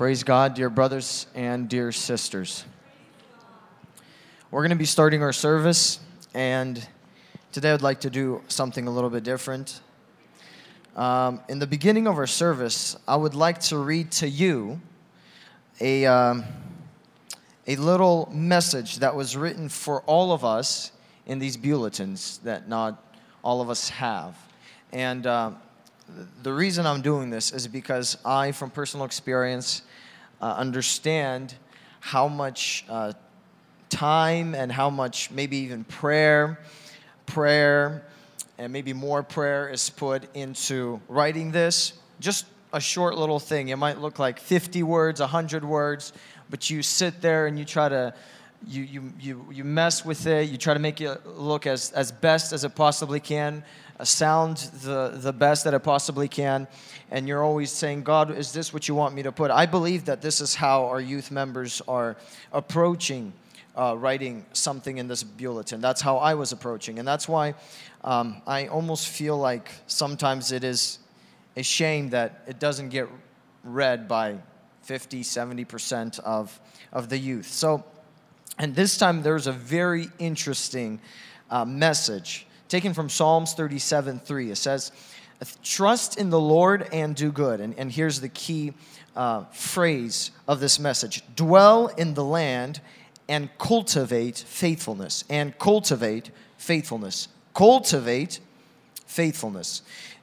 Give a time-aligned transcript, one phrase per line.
[0.00, 2.64] Praise God, dear brothers and dear sisters.
[4.50, 6.00] We're going to be starting our service,
[6.32, 6.88] and
[7.52, 9.82] today I'd like to do something a little bit different.
[10.96, 14.80] Um, in the beginning of our service, I would like to read to you
[15.82, 16.44] a, um,
[17.66, 20.92] a little message that was written for all of us
[21.26, 23.04] in these bulletins that not
[23.44, 24.34] all of us have.
[24.92, 25.50] And uh,
[26.42, 29.82] the reason I'm doing this is because I, from personal experience,
[30.40, 31.54] uh, understand
[32.00, 33.12] how much uh,
[33.88, 36.58] time and how much maybe even prayer,
[37.26, 38.04] prayer,
[38.58, 41.94] and maybe more prayer is put into writing this.
[42.20, 43.68] Just a short little thing.
[43.68, 46.12] It might look like 50 words, 100 words,
[46.48, 48.14] but you sit there and you try to
[48.66, 52.12] you, you, you, you mess with it, you try to make it look as, as
[52.12, 53.64] best as it possibly can,
[54.04, 56.66] sound the, the best that it possibly can,
[57.10, 59.50] and you're always saying, God, is this what you want me to put?
[59.50, 62.16] I believe that this is how our youth members are
[62.52, 63.32] approaching
[63.76, 65.80] uh, writing something in this bulletin.
[65.80, 67.54] That's how I was approaching, and that's why
[68.04, 70.98] um, I almost feel like sometimes it is
[71.56, 73.08] a shame that it doesn't get
[73.64, 74.38] read by
[74.82, 76.58] 50, 70% of,
[76.92, 77.46] of the youth.
[77.46, 77.84] So,
[78.58, 81.00] and this time there's a very interesting
[81.50, 84.50] uh, message taken from Psalms 37 3.
[84.52, 84.92] It says,
[85.62, 87.60] Trust in the Lord and do good.
[87.60, 88.74] And, and here's the key
[89.16, 92.80] uh, phrase of this message dwell in the land
[93.28, 95.24] and cultivate faithfulness.
[95.28, 97.28] And cultivate faithfulness.
[97.54, 98.40] Cultivate
[99.06, 99.82] faithfulness.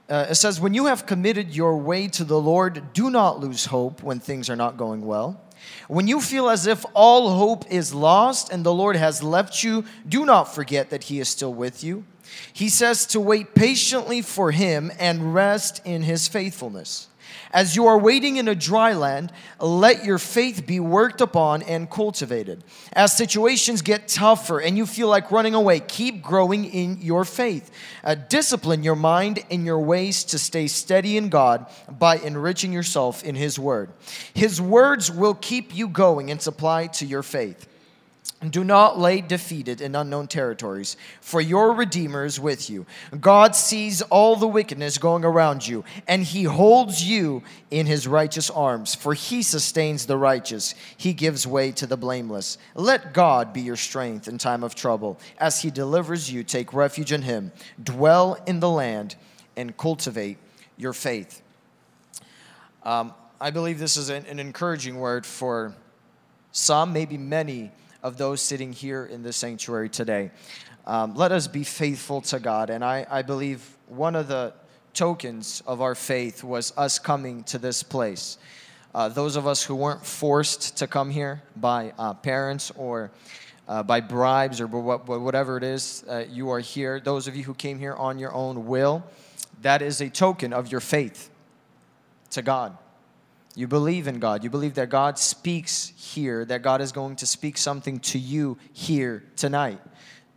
[0.10, 3.66] Uh, it says, When you have committed your way to the Lord, do not lose
[3.66, 5.42] hope when things are not going well.
[5.88, 9.86] When you feel as if all hope is lost and the Lord has left you,
[10.08, 12.06] do not forget that He is still with you.
[12.54, 17.08] He says to wait patiently for Him and rest in His faithfulness.
[17.52, 21.90] As you are waiting in a dry land, let your faith be worked upon and
[21.90, 22.64] cultivated.
[22.94, 27.72] As situations get tougher and you feel like running away, keep growing in your faith.
[28.04, 33.24] Uh, discipline your mind and your ways to stay steady in God by enriching yourself
[33.24, 33.92] in His Word.
[34.34, 37.68] His words will keep you going and supply to your faith.
[38.52, 42.86] Do not lay defeated in unknown territories, for your Redeemer is with you.
[43.20, 48.52] God sees all the wickedness going around you, and he holds you in his righteous
[48.52, 50.76] arms, for he sustains the righteous.
[50.96, 52.60] He gives way to the blameless.
[52.76, 55.20] Let God be your strength in time of trouble.
[55.40, 57.52] As he delivers you, take refuge in him.
[57.84, 59.16] Dwell in the land
[59.56, 60.38] and cultivate
[60.78, 61.42] your faith.
[62.84, 65.74] Um, I believe this is an, an encouraging word for
[66.52, 67.72] some, maybe many
[68.08, 70.32] of those sitting here in the sanctuary today.
[70.86, 72.70] Um, let us be faithful to God.
[72.70, 74.54] And I, I believe one of the
[74.94, 78.38] tokens of our faith was us coming to this place.
[78.96, 83.12] Uh, those of us who weren't forced to come here by uh, parents or
[83.68, 87.02] uh, by bribes or whatever it is, uh, you are here.
[87.02, 89.04] Those of you who came here on your own will,
[89.64, 91.30] that is a token of your faith
[92.30, 92.78] to God.
[93.57, 94.43] You believe in God.
[94.43, 98.57] You believe that God speaks here, that God is going to speak something to you
[98.73, 99.79] here tonight.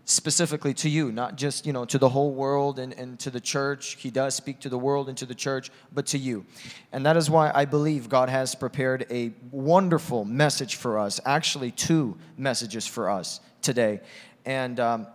[0.04, 3.40] Specifically to you, not just, you know, to the whole world and, and to the
[3.40, 3.96] church.
[4.00, 6.46] He does speak to the world and to the church, but to you.
[6.92, 11.72] And that is why I believe God has prepared a wonderful message for us, actually,
[11.72, 14.02] two messages for us today.
[14.46, 15.08] And um,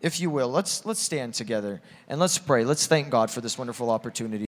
[0.00, 2.64] if you will, let's, let's stand together and let's pray.
[2.64, 4.44] Let's thank God for this wonderful opportunity.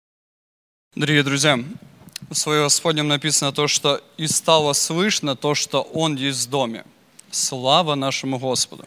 [0.96, 1.58] Дорогие друзья,
[2.27, 6.85] в Слове Господнем написано то, что «И стало слышно то, что Он есть в доме».
[7.31, 8.85] Слава нашему Господу!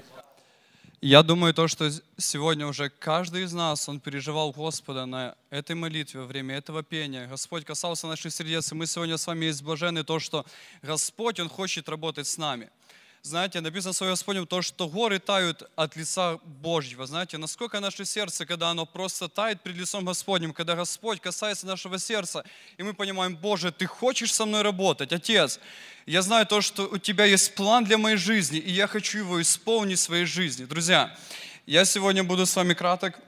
[1.01, 6.21] Я думаю, то, что сегодня уже каждый из нас, он переживал Господа на этой молитве,
[6.21, 7.27] во время этого пения.
[7.27, 10.47] Господь касался наших сердец, и мы сегодня с вами есть блажены то, что
[10.83, 12.71] Господь, Он хочет работать с нами–
[13.23, 17.07] знаете, написано в Своем Господнем то, что горы тают от лица Божьего.
[17.07, 22.01] Знаете, насколько наше сердце, когда оно просто тает перед лицом Господним, когда Господь касается нашего
[22.01, 22.45] сердца,
[22.79, 25.61] и мы понимаем, Боже, Ты хочешь со мной работать, Отец,
[26.05, 29.41] я знаю то, что у Тебя есть план для моей жизни, и я хочу его
[29.41, 30.65] исполнить в своей жизни.
[30.65, 31.17] Друзья,
[31.65, 33.21] я сегодня буду с вами краток.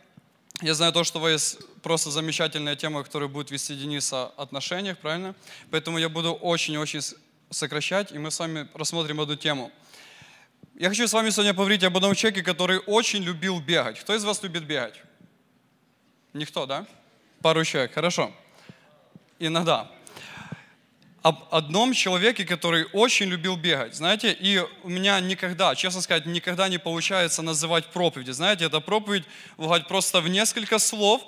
[0.61, 4.99] Я знаю то, что у вас просто замечательная тема, которая будет вести Денис о отношениях,
[4.99, 5.37] правильно?
[5.71, 7.01] Поэтому я буду очень-очень
[7.55, 9.73] сокращать, и мы с вами рассмотрим эту тему–
[10.77, 14.01] я хочу с вами сегодня поговорить об одном человеке, который очень любил бегать.
[14.01, 15.01] Кто из вас любит бегать?
[16.33, 16.85] Никто, да?
[17.43, 18.33] Пару человек, хорошо.
[19.39, 19.89] Иногда.
[21.23, 23.95] Об одном человеке, который очень любил бегать.
[23.95, 28.33] Знаете, и у меня никогда, честно сказать, никогда не получается называть проповеди.
[28.33, 29.25] Знаете, эта проповедь
[29.57, 31.23] бывает просто в несколько слов,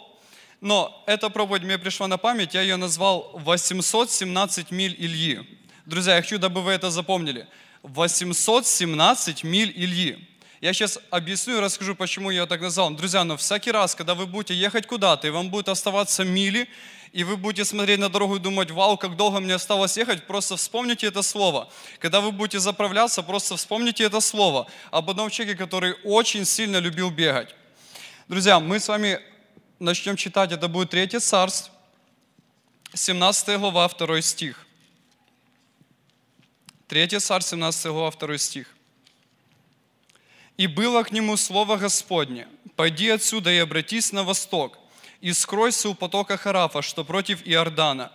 [0.60, 5.56] но эта проповедь мне пришла на память, я ее назвал «817 миль Ильи».
[5.86, 7.46] Друзья, я хочу, дабы вы это запомнили.
[7.84, 10.28] 817 миль Ильи.
[10.60, 12.90] Я сейчас объясню и расскажу, почему я так назвал.
[12.90, 16.68] Друзья, но всякий раз, когда вы будете ехать куда-то, и вам будет оставаться мили,
[17.12, 20.56] и вы будете смотреть на дорогу и думать, вау, как долго мне осталось ехать, просто
[20.56, 21.68] вспомните это слово.
[22.00, 27.10] Когда вы будете заправляться, просто вспомните это слово об одном человеке, который очень сильно любил
[27.10, 27.54] бегать.
[28.26, 29.20] Друзья, мы с вами
[29.78, 31.72] начнем читать, это будет Третье Царство,
[32.92, 34.65] 17 глава, 2 стих.
[36.88, 38.68] Третье Царство, 17 глава, 2 стих.
[40.56, 42.46] «И было к нему слово Господне,
[42.76, 44.78] пойди отсюда и обратись на восток,
[45.20, 48.12] и скройся у потока Харафа, что против Иордана.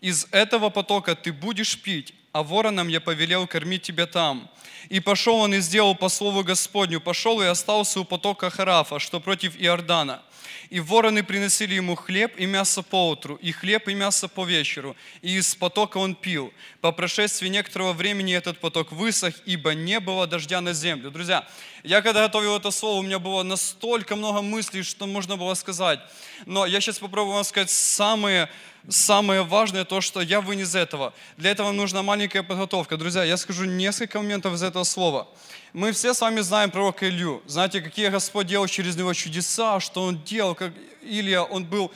[0.00, 4.50] Из этого потока ты будешь пить, а воронам я повелел кормить тебя там.
[4.88, 9.20] И пошел он и сделал по слову Господню, пошел и остался у потока Харафа, что
[9.20, 10.22] против Иордана.
[10.70, 14.96] И вороны приносили ему хлеб и мясо по утру, и хлеб и мясо по вечеру,
[15.22, 16.52] и из потока он пил.
[16.80, 21.10] По прошествии некоторого времени этот поток высох, ибо не было дождя на землю.
[21.10, 21.46] Друзья,
[21.82, 26.00] я когда готовил это слово, у меня было настолько много мыслей, что можно было сказать.
[26.46, 28.48] Но я сейчас попробую вам сказать самые
[28.88, 31.14] самое важное то, что я вынес этого.
[31.36, 32.96] Для этого нужна маленькая подготовка.
[32.96, 35.28] Друзья, я скажу несколько моментов из этого слова.
[35.72, 37.42] Мы все с вами знаем пророка Илью.
[37.46, 40.72] Знаете, какие Господь делал через него чудеса, что он делал, как
[41.02, 41.90] Илья, он был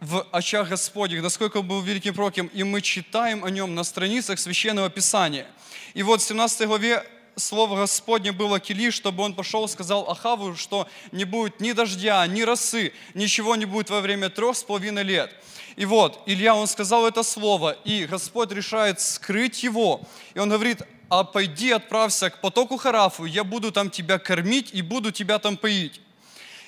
[0.00, 4.38] в очах Господних, насколько он был великим пророком, и мы читаем о нем на страницах
[4.40, 5.46] Священного Писания.
[5.94, 7.04] И вот в 17 главе
[7.36, 12.26] слово Господне было Кили, чтобы он пошел и сказал Ахаву, что не будет ни дождя,
[12.26, 15.30] ни росы, ничего не будет во время трех с половиной лет.
[15.76, 20.02] И вот, Илья, он сказал это слово, и Господь решает скрыть его.
[20.34, 24.82] И он говорит, а пойди, отправься к потоку Харафу, я буду там тебя кормить и
[24.82, 26.00] буду тебя там поить.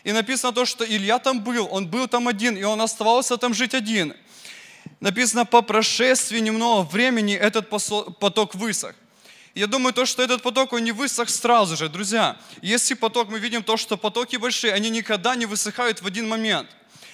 [0.04, 3.54] И написано то, что Илья там был, он был там один, и он оставался там
[3.54, 4.14] жить один.
[5.00, 8.94] Написано, по прошествии немного времени этот поток высох.
[9.54, 11.88] Я думаю, то, что этот поток, он не высох сразу же.
[11.88, 16.28] Друзья, если поток, мы видим то, что потоки большие, они никогда не высыхают в один
[16.28, 16.68] момент.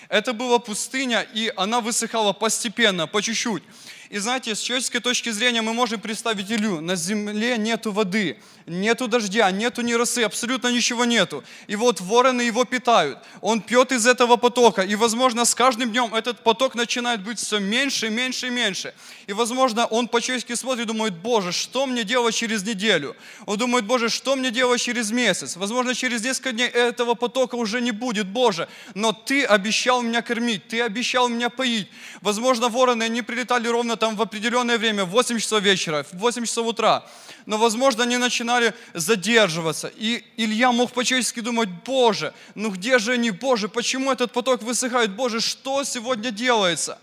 [0.08, 3.62] Это была пустыня, и она высыхала постепенно, по чуть-чуть.
[4.08, 6.80] И знаете, с человеческой точки зрения мы можем представить Илью.
[6.80, 8.40] На земле нету воды,
[8.70, 11.42] нету дождя, нету ни росы, абсолютно ничего нету.
[11.66, 13.18] И вот вороны его питают.
[13.40, 14.82] Он пьет из этого потока.
[14.82, 18.94] И, возможно, с каждым днем этот поток начинает быть все меньше, меньше и меньше.
[19.26, 23.16] И, возможно, он по-человечески смотрит и думает, Боже, что мне делать через неделю?
[23.46, 25.56] Он думает, Боже, что мне делать через месяц?
[25.56, 28.68] Возможно, через несколько дней этого потока уже не будет, Боже.
[28.94, 31.88] Но Ты обещал меня кормить, Ты обещал меня поить.
[32.20, 36.44] Возможно, вороны, они прилетали ровно там в определенное время, в 8 часов вечера, в 8
[36.44, 37.04] часов утра.
[37.46, 38.59] Но, возможно, они начинали
[38.94, 39.92] задерживаться.
[39.96, 45.12] И Илья мог по-человечески думать, Боже, ну где же они, Боже, почему этот поток высыхает?
[45.12, 46.98] Боже, что сегодня делается?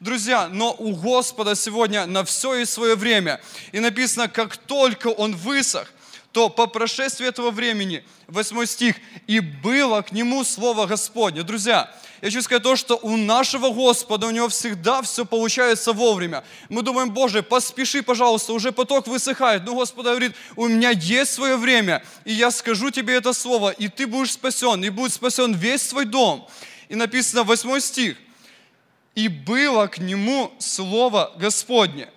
[0.00, 3.40] Друзья, но у Господа сегодня на все и свое время.
[3.72, 5.92] И написано, как только он высох,
[6.32, 8.96] то по прошествии этого времени, 8 стих,
[9.26, 11.42] и было к нему слово Господне.
[11.42, 16.42] Друзья, я хочу сказать то, что у нашего Господа, у него всегда все получается вовремя.
[16.68, 19.64] Мы думаем, Боже, поспеши, пожалуйста, уже поток высыхает.
[19.64, 23.86] Но Господь говорит, у меня есть свое время, и я скажу тебе это слово, и
[23.86, 26.48] ты будешь спасен, и будет спасен весь свой дом.
[26.88, 28.16] И написано 8 стих.
[29.14, 32.08] И было к нему слово Господне.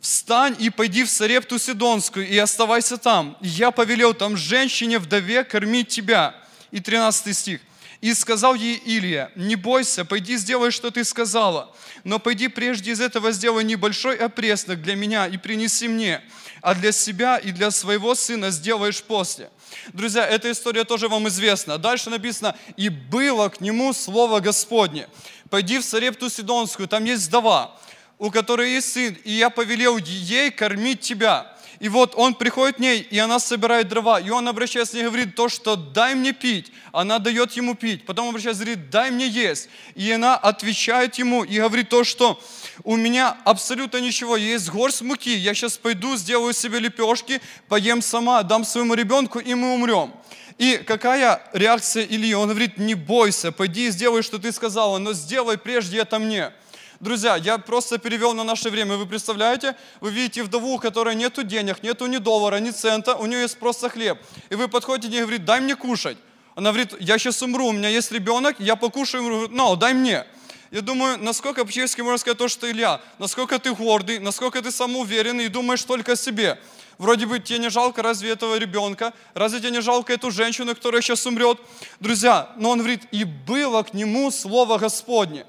[0.00, 3.36] Встань и пойди в Сарепту Сидонскую и оставайся там.
[3.40, 6.34] Я повелел там женщине-вдове кормить тебя.
[6.72, 7.60] И 13 стих.
[8.02, 13.00] И сказал ей Илия, не бойся, пойди сделай, что ты сказала, но пойди прежде из
[13.00, 16.20] этого сделай небольшой опреснок для меня и принеси мне,
[16.62, 19.50] а для себя и для своего сына сделаешь после.
[19.92, 21.78] Друзья, эта история тоже вам известна.
[21.78, 25.06] Дальше написано, и было к нему слово Господне.
[25.48, 27.78] Пойди в Сарепту Сидонскую, там есть вдова,
[28.18, 31.51] у которой есть сын, и я повелел ей кормить тебя.
[31.82, 34.20] И вот он приходит к ней, и она собирает дрова.
[34.20, 36.70] И он обращается к ней и говорит то, что дай мне пить.
[36.92, 38.06] Она дает ему пить.
[38.06, 39.68] Потом обращается и говорит, дай мне есть.
[39.96, 42.40] И она отвечает ему и говорит то, что
[42.84, 45.34] у меня абсолютно ничего, есть горсть муки.
[45.34, 50.14] Я сейчас пойду, сделаю себе лепешки, поем сама, дам своему ребенку, и мы умрем.
[50.58, 52.32] И какая реакция Ильи?
[52.34, 56.52] Он говорит, не бойся, пойди и сделай, что ты сказала, но сделай прежде это мне.
[57.02, 58.96] Друзья, я просто перевел на наше время.
[58.96, 59.74] Вы представляете?
[60.00, 63.58] Вы видите вдову, у которой нету денег, нету ни доллара, ни цента, у нее есть
[63.58, 64.20] просто хлеб.
[64.50, 66.16] И вы подходите и говорите, дай мне кушать.
[66.54, 70.24] Она говорит, я сейчас умру, у меня есть ребенок, я покушаю, говорит, no, дай мне.
[70.70, 75.46] Я думаю, насколько по-честски можно сказать то, что Илья, насколько ты гордый, насколько ты самоуверенный
[75.46, 76.60] и думаешь только о себе.
[76.98, 81.02] Вроде бы тебе не жалко разве этого ребенка, разве тебе не жалко эту женщину, которая
[81.02, 81.58] сейчас умрет?
[81.98, 85.46] Друзья, но он говорит, и было к нему слово Господне.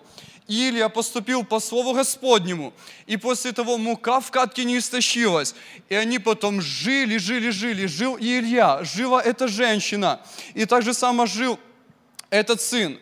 [0.48, 2.74] Илия поступил по слову Господнему,
[3.06, 5.56] и после того мука в катке не истощилась.
[5.90, 7.86] И они потом жили, жили, жили.
[7.86, 10.22] Жил Илья, жила эта женщина,
[10.54, 11.60] и так же само жил
[12.30, 13.00] этот сын.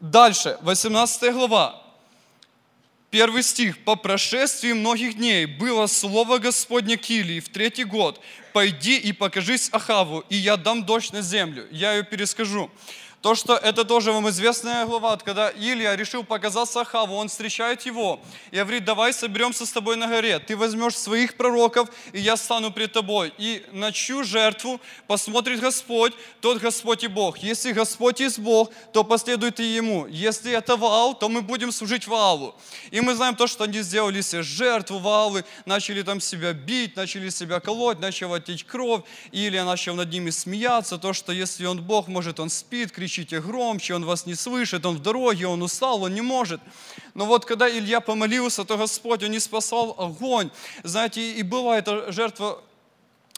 [0.00, 1.80] Дальше, 18 глава.
[3.10, 3.82] Первый стих.
[3.84, 8.20] «По прошествии многих дней было слово Господне к Илии в третий год.
[8.52, 11.66] Пойди и покажись Ахаву, и я дам дождь на землю».
[11.72, 12.70] Я ее перескажу.
[13.22, 18.18] То, что это тоже вам известная глава, когда Илья решил показаться Ахаву, он встречает его
[18.50, 22.70] и говорит, давай соберемся с тобой на горе, ты возьмешь своих пророков, и я стану
[22.72, 23.34] пред тобой.
[23.36, 27.36] И на чью жертву посмотрит Господь, тот Господь и Бог.
[27.38, 30.06] Если Господь есть Бог, то последует и Ему.
[30.06, 32.54] Если это Ваал, то мы будем служить Ваалу.
[32.90, 37.28] И мы знаем то, что они сделали себе жертву Ваалы, начали там себя бить, начали
[37.28, 39.02] себя колоть, начала течь кровь.
[39.30, 43.40] Илья начал над ними смеяться, то, что если он Бог, может он спит, кричит, кричите
[43.40, 46.60] громче, он вас не слышит, он в дороге, он устал, он не может.
[47.14, 50.50] Но вот когда Илья помолился, то Господь, он не спасал огонь.
[50.84, 52.62] Знаете, и была эта жертва,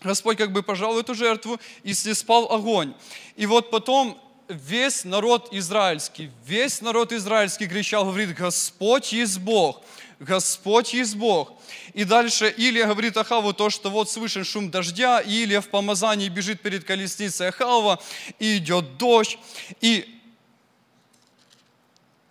[0.03, 2.93] Господь как бы пожал эту жертву и снеспал огонь.
[3.37, 9.81] И вот потом весь народ израильский, весь народ израильский кричал, говорит, Господь есть Бог,
[10.23, 11.53] Господь есть Бог.
[11.95, 16.29] И дальше Илия говорит Ахаву то, что вот слышен шум дождя, и Илия в помазании
[16.29, 18.01] бежит перед колесницей Ахава,
[18.39, 19.37] и идет дождь.
[19.81, 20.21] И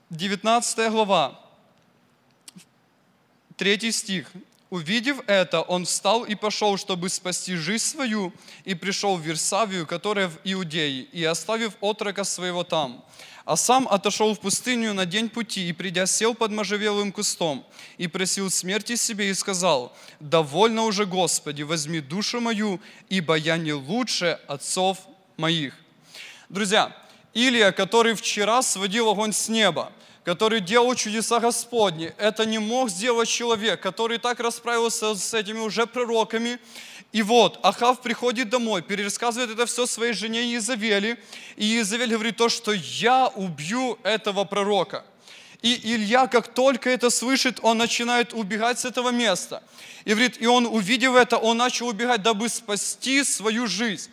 [0.10, 1.38] 19 глава,
[3.58, 4.32] 3 стих.
[4.72, 8.32] Увидев это, он встал и пошел, чтобы спасти жизнь свою,
[8.64, 13.04] и пришел в Версавию, которая в Иудее, и оставив отрока своего там.
[13.44, 17.66] А сам отошел в пустыню на день пути и, придя, сел под можжевелым кустом
[17.98, 23.74] и просил смерти себе и сказал, «Довольно уже, Господи, возьми душу мою, ибо я не
[23.74, 25.00] лучше отцов
[25.36, 25.76] моих».
[26.48, 26.96] Друзья,
[27.34, 29.92] Илия, который вчера сводил огонь с неба,
[30.24, 32.14] который делал чудеса Господни.
[32.18, 36.60] Это не мог сделать человек, который так расправился с этими уже пророками.
[37.12, 41.18] И вот Ахав приходит домой, перерассказывает это все своей жене Иезавели.
[41.58, 45.04] И Иезавель говорит то, что я убью этого пророка.
[45.62, 49.62] И Илья, как только это слышит, он начинает убегать с этого места.
[50.06, 54.10] И говорит, и он, увидев это, он начал убегать, дабы спасти свою жизнь.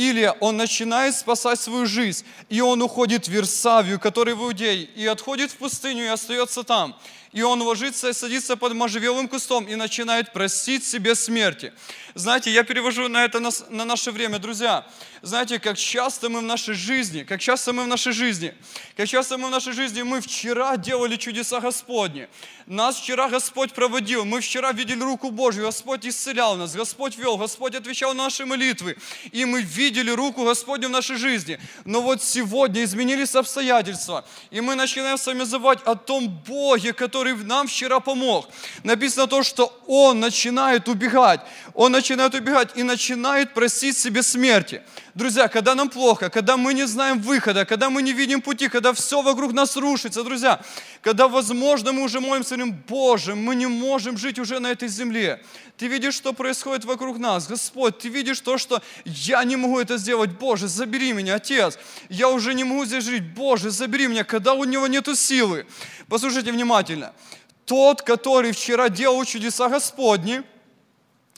[0.00, 5.04] Или он начинает спасать свою жизнь, и он уходит в Версавию, который в Иудее, и
[5.04, 6.96] отходит в пустыню и остается там
[7.32, 11.72] и он ложится и садится под можжевелым кустом и начинает просить себе смерти.
[12.14, 14.84] Знаете, я перевожу на это на, на наше время, друзья.
[15.22, 18.54] Знаете, как часто мы в нашей жизни, как часто мы в нашей жизни,
[18.96, 22.26] как часто мы в нашей жизни, мы вчера делали чудеса Господни.
[22.64, 27.74] Нас вчера Господь проводил, мы вчера видели руку Божью, Господь исцелял нас, Господь вел, Господь
[27.74, 28.96] отвечал на наши молитвы,
[29.30, 31.60] и мы видели руку Господню в нашей жизни.
[31.84, 37.34] Но вот сегодня изменились обстоятельства, и мы начинаем с вами забывать о том Боге, который
[37.34, 38.48] нам вчера помог.
[38.84, 41.40] Написано то, что он начинает убегать.
[41.74, 44.82] Он начинает убегать и начинает просить себе смерти.
[45.14, 48.92] Друзья, когда нам плохо, когда мы не знаем выхода, когда мы не видим пути, когда
[48.92, 50.60] все вокруг нас рушится, друзья,
[51.02, 55.42] когда, возможно, мы уже молимся, говорим, Боже, мы не можем жить уже на этой земле.
[55.76, 57.48] Ты видишь, что происходит вокруг нас.
[57.48, 60.30] Господь, ты видишь то, что я не могу это сделать.
[60.30, 61.76] Боже, забери меня, Отец.
[62.08, 63.24] Я уже не могу здесь жить.
[63.34, 65.66] Боже, забери меня, когда у него нету силы.
[66.08, 67.12] Послушайте внимательно.
[67.64, 70.42] Тот, который вчера делал чудеса Господни,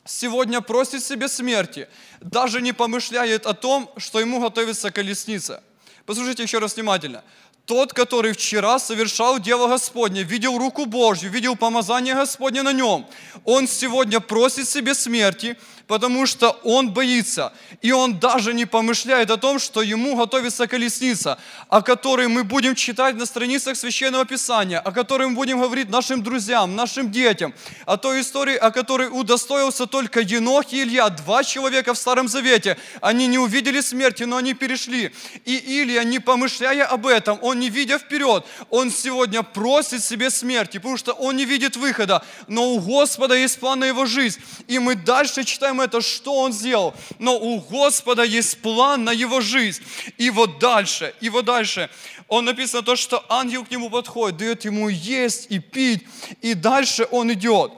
[0.05, 1.89] сегодня просит себе смерти,
[2.21, 5.63] даже не помышляет о том, что ему готовится колесница.
[6.07, 7.23] Послушайте еще раз внимательно.
[7.65, 13.07] Тот, который вчера совершал дело Господне, видел руку Божью, видел помазание Господне на нем,
[13.45, 15.57] он сегодня просит себе смерти,
[15.93, 17.53] потому что он боится.
[17.83, 22.75] И он даже не помышляет о том, что ему готовится колесница, о которой мы будем
[22.75, 27.53] читать на страницах Священного Писания, о которой мы будем говорить нашим друзьям, нашим детям,
[27.85, 32.79] о той истории, о которой удостоился только Енох и Илья, два человека в Старом Завете.
[33.03, 35.13] Они не увидели смерти, но они перешли.
[35.45, 40.79] И Илья, не помышляя об этом, он не видя вперед, он сегодня просит себе смерти,
[40.79, 44.41] потому что он не видит выхода, но у Господа есть план на его жизнь.
[44.69, 46.95] И мы дальше читаем это, что он сделал.
[47.19, 49.83] Но у Господа есть план на его жизнь.
[50.19, 51.91] И вот дальше, и вот дальше.
[52.29, 56.07] Он написано то, что ангел к нему подходит, дает ему есть и пить,
[56.41, 57.73] и дальше он идет.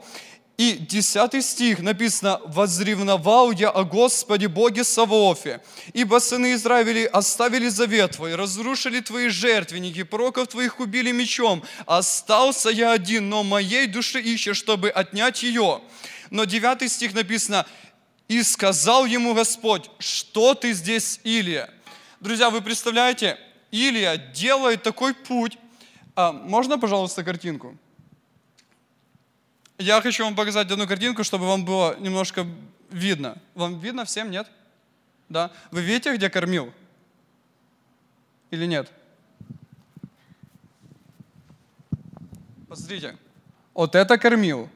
[0.57, 5.59] И 10 стих написано, «Возревновал я о Господе Боге Савоофе,
[5.91, 12.93] ибо сыны Израиля оставили завет Твой, разрушили Твои жертвенники, пророков Твоих убили мечом, остался я
[12.93, 15.81] один, но моей души ищешь, чтобы отнять ее».
[16.31, 17.65] Но 9 стих написано,
[18.27, 21.69] и сказал ему Господь, что ты здесь, Илия?
[22.19, 23.37] Друзья, вы представляете,
[23.71, 25.57] Илия делает такой путь,
[26.15, 27.77] А, можно, пожалуйста, картинку?
[29.77, 32.47] Я хочу вам показать одну картинку, чтобы вам было немножко
[32.89, 33.37] видно.
[33.53, 34.49] Вам видно всем, нет?
[35.27, 35.51] Да?
[35.71, 36.73] Вы видите, где кормил?
[38.51, 38.89] Или нет?
[42.69, 43.17] Посмотрите.
[43.73, 44.69] Вот это кормил.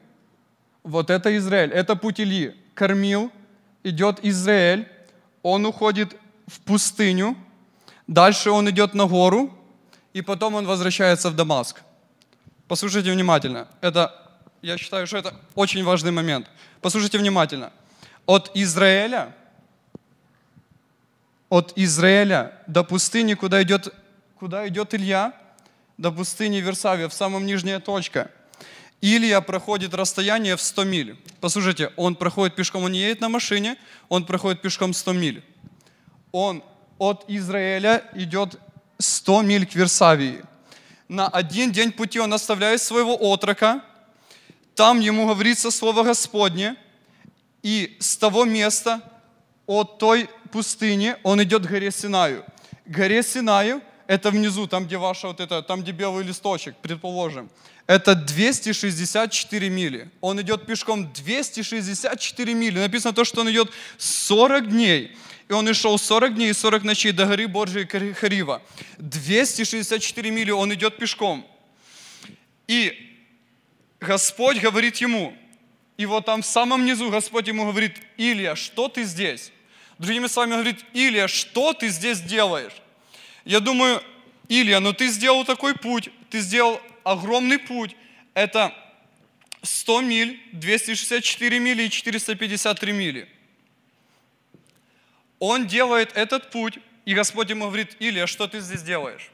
[0.82, 1.72] Вот это Израиль.
[1.72, 2.54] Это путь Ильи.
[2.74, 3.32] Кормил.
[3.82, 4.88] Идет Израиль.
[5.42, 7.36] Он уходит в пустыню.
[8.06, 9.56] Дальше он идет на гору.
[10.12, 11.82] И потом он возвращается в Дамаск.
[12.68, 13.68] Послушайте внимательно.
[13.80, 14.14] Это,
[14.62, 16.46] я считаю, что это очень важный момент.
[16.80, 17.72] Послушайте внимательно.
[18.26, 19.34] От Израиля
[21.50, 23.92] от Израиля до пустыни, куда идет,
[24.38, 25.34] куда идет Илья,
[25.98, 28.30] до пустыни Версавия, в самом нижняя точка.
[29.02, 31.16] Илья проходит расстояние в 100 миль.
[31.40, 33.76] Послушайте, он проходит пешком, он не едет на машине,
[34.08, 35.42] он проходит пешком 100 миль.
[36.32, 36.62] Он
[36.98, 38.58] от Израиля идет
[38.98, 40.44] 100 миль к Версавии.
[41.08, 43.82] На один день пути он оставляет своего отрока,
[44.74, 46.76] там ему говорится Слово Господне,
[47.62, 49.00] и с того места,
[49.66, 52.44] от той пустыни, он идет к горе Синаю.
[52.84, 57.48] К горе Синаю, это внизу, там, где ваша вот это, там, где белый листочек, предположим.
[57.86, 60.10] Это 264 мили.
[60.20, 62.80] Он идет пешком 264 мили.
[62.80, 65.16] Написано то, что он идет 40 дней.
[65.48, 68.62] И он и шел 40 дней и 40 ночей до горы Божьей Харива.
[68.98, 71.46] 264 мили он идет пешком.
[72.66, 73.16] И
[74.00, 75.32] Господь говорит ему,
[75.96, 79.52] и вот там в самом низу Господь ему говорит, Илья, что ты здесь?
[80.00, 82.74] Другими словами, говорит, Илья, что ты здесь делаешь?
[83.44, 84.02] Я думаю,
[84.48, 87.96] Илья, ну ты сделал такой путь, ты сделал огромный путь.
[88.34, 88.74] Это
[89.62, 93.28] 100 миль, 264 мили и 453 мили.
[95.38, 99.30] Он делает этот путь, и Господь ему говорит, Илья, что ты здесь делаешь?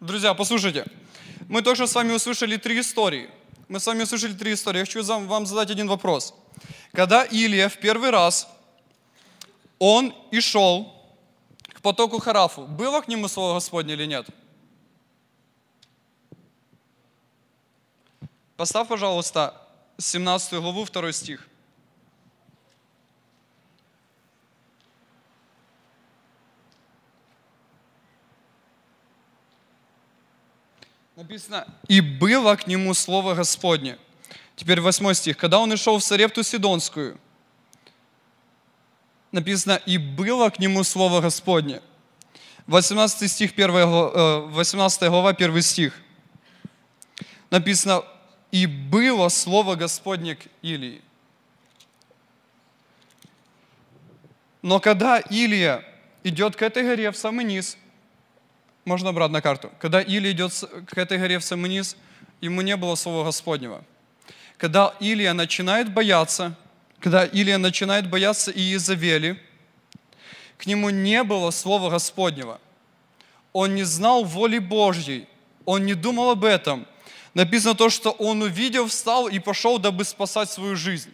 [0.00, 0.84] Друзья, послушайте,
[1.48, 3.28] мы тоже с вами услышали три истории.
[3.68, 4.80] Мы с вами услышали три истории.
[4.80, 6.34] Я хочу вам задать один вопрос.
[6.92, 8.48] Когда Илья в первый раз
[9.78, 11.01] он и шел
[11.82, 12.62] к потоку Харафу.
[12.62, 14.28] Было к нему слово Господне или нет?
[18.56, 19.60] Поставь, пожалуйста,
[19.98, 21.48] 17 главу, 2 стих.
[31.16, 33.98] Написано, и было к нему слово Господне.
[34.54, 35.36] Теперь 8 стих.
[35.36, 37.18] Когда он и шел в Сарепту Сидонскую,
[39.32, 41.80] написано, и было к нему слово Господне.
[42.66, 45.94] 18 стих, 1, 18 глава, 1 стих.
[47.50, 48.04] Написано,
[48.50, 51.02] и было слово Господне к Илии.
[54.60, 55.84] Но когда Илия
[56.22, 57.76] идет к этой горе в самый низ,
[58.84, 60.52] можно обратно карту, когда Илия идет
[60.86, 61.96] к этой горе в самый низ,
[62.40, 63.84] ему не было слова Господнего.
[64.56, 66.56] Когда Илия начинает бояться,
[67.02, 69.36] когда Илия начинает бояться Иезавели,
[70.56, 72.60] к нему не было слова Господнего.
[73.52, 75.26] Он не знал воли Божьей,
[75.64, 76.86] он не думал об этом.
[77.34, 81.12] Написано то, что он увидел, встал и пошел, дабы спасать свою жизнь.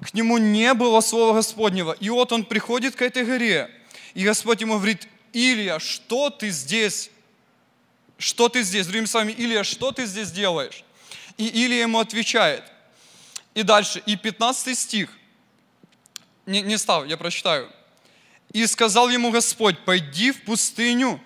[0.00, 1.92] К нему не было слова Господнего.
[1.92, 3.70] И вот он приходит к этой горе,
[4.14, 7.10] и Господь ему говорит, Илья, что ты здесь?
[8.18, 8.86] Что ты здесь?
[8.86, 10.82] Другими словами, Илья, что ты здесь делаешь?
[11.36, 12.64] И Илья ему отвечает,
[13.54, 15.10] и дальше, и 15 стих.
[16.46, 17.70] Не, не став, я прочитаю.
[18.52, 21.20] «И сказал ему Господь, пойди в пустыню,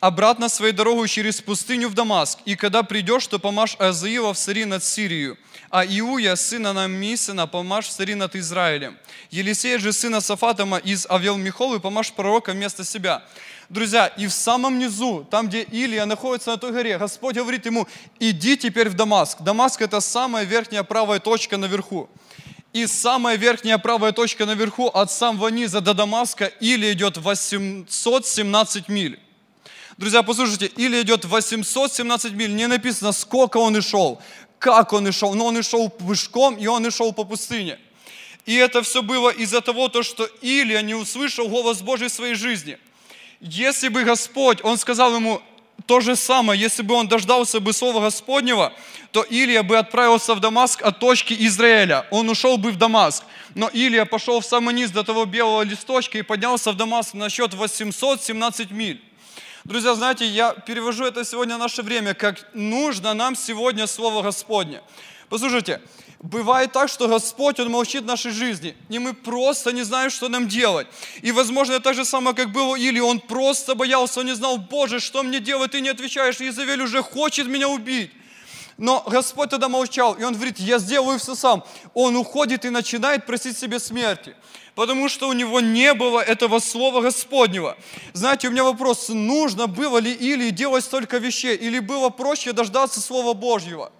[0.00, 4.64] обратно своей дорогой через пустыню в Дамаск, и когда придешь, то помажь Азаила в цари
[4.66, 5.38] над Сирию,
[5.70, 8.98] а Иуя, сына Намисина, помажь в цари над Израилем.
[9.30, 13.22] Елисея же, сына Сафатама из Авел Михолы, помажь пророка вместо себя».
[13.68, 17.86] Друзья, и в самом низу, там, где Илия находится на той горе, Господь говорит ему,
[18.18, 19.42] иди теперь в Дамаск.
[19.42, 22.08] Дамаск– это самая верхняя правая точка наверху.
[22.72, 29.20] И самая верхняя правая точка наверху от самого низа до Дамаска Илия идет 817 миль.
[29.98, 34.22] Друзья, послушайте, Илия идет 817 миль, не написано, сколько он и шел,
[34.58, 37.78] как он и шел, но он и шел пешком, и он и шел по пустыне.
[38.46, 42.34] И это все было из-за того, то, что Илия не услышал голос Божий в своей
[42.34, 42.78] жизни–
[43.40, 45.42] если бы Господь, Он сказал ему
[45.86, 48.72] то же самое, если бы он дождался бы Слова Господнего,
[49.10, 52.06] то Илия бы отправился в Дамаск от точки Израиля.
[52.10, 53.24] Он ушел бы в Дамаск.
[53.54, 57.30] Но Илия пошел в самый низ до того белого листочка и поднялся в Дамаск на
[57.30, 59.02] счет 817 миль.
[59.64, 64.82] Друзья, знаете, я перевожу это сегодня в наше время, как нужно нам сегодня Слово Господне.
[65.28, 65.80] Послушайте,
[66.20, 70.28] Бывает так, что Господь, Он молчит в нашей жизни, и мы просто не знаем, что
[70.28, 70.88] нам делать.
[71.22, 74.98] И, возможно, так же самое, как было Или, он просто боялся, он не знал, Боже,
[74.98, 78.10] что мне делать, ты не отвечаешь, Изавель уже хочет меня убить.
[78.78, 81.64] Но Господь тогда молчал, и Он говорит, я сделаю все сам.
[81.94, 84.36] Он уходит и начинает просить себе смерти,
[84.76, 87.76] потому что у него не было этого слова Господнего.
[88.12, 93.00] Знаете, у меня вопрос, нужно было ли или делать столько вещей, или было проще дождаться
[93.00, 93.92] Слова Божьего?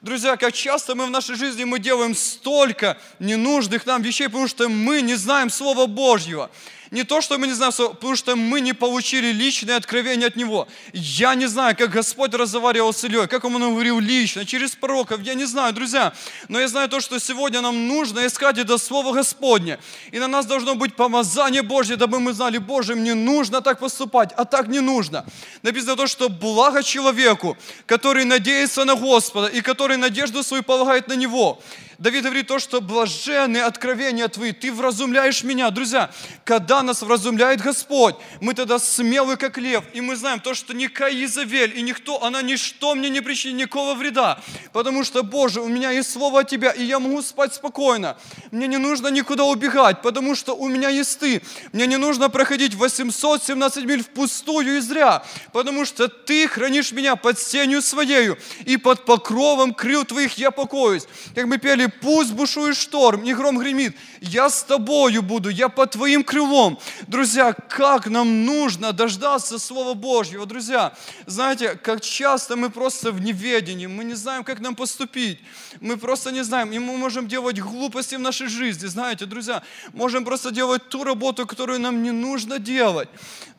[0.00, 4.68] Друзья, как часто мы в нашей жизни мы делаем столько ненужных нам вещей, потому что
[4.68, 6.52] мы не знаем Слова Божьего.
[6.90, 10.68] Не то, что мы не знаем, потому что мы не получили личное откровение от Него.
[10.92, 15.34] Я не знаю, как Господь разговаривал с Ильей, как Он говорил лично, через пророков, я
[15.34, 16.12] не знаю, друзья.
[16.48, 19.78] Но я знаю то, что сегодня нам нужно искать это Слово Господне.
[20.12, 24.32] И на нас должно быть помазание Божье, дабы мы знали, Боже, мне нужно так поступать,
[24.36, 25.26] а так не нужно.
[25.62, 31.14] Написано то, что благо человеку, который надеется на Господа и который надежду свою полагает на
[31.14, 31.60] Него.
[31.98, 35.68] Давид говорит то, что блаженные откровения Твои, Ты вразумляешь меня.
[35.70, 36.12] Друзья,
[36.44, 41.12] когда нас вразумляет Господь, мы тогда смелы, как лев, и мы знаем то, что никакая
[41.24, 44.38] Изавель и никто, она ничто мне не причинит никакого вреда,
[44.72, 48.16] потому что, Боже, у меня есть Слово от Тебя, и я могу спать спокойно.
[48.52, 51.42] Мне не нужно никуда убегать, потому что у меня есть Ты.
[51.72, 57.40] Мне не нужно проходить 817 миль впустую и зря, потому что Ты хранишь меня под
[57.40, 61.08] сенью Своею, и под покровом крыл Твоих я покоюсь.
[61.34, 65.92] Как мы пели, пусть бушует шторм, не гром гремит, я с тобою буду, я под
[65.92, 66.78] твоим крылом.
[67.06, 70.46] Друзья, как нам нужно дождаться Слова Божьего.
[70.46, 70.94] Друзья,
[71.26, 75.40] знаете, как часто мы просто в неведении, мы не знаем, как нам поступить.
[75.80, 78.86] Мы просто не знаем, и мы можем делать глупости в нашей жизни.
[78.86, 83.08] Знаете, друзья, можем просто делать ту работу, которую нам не нужно делать.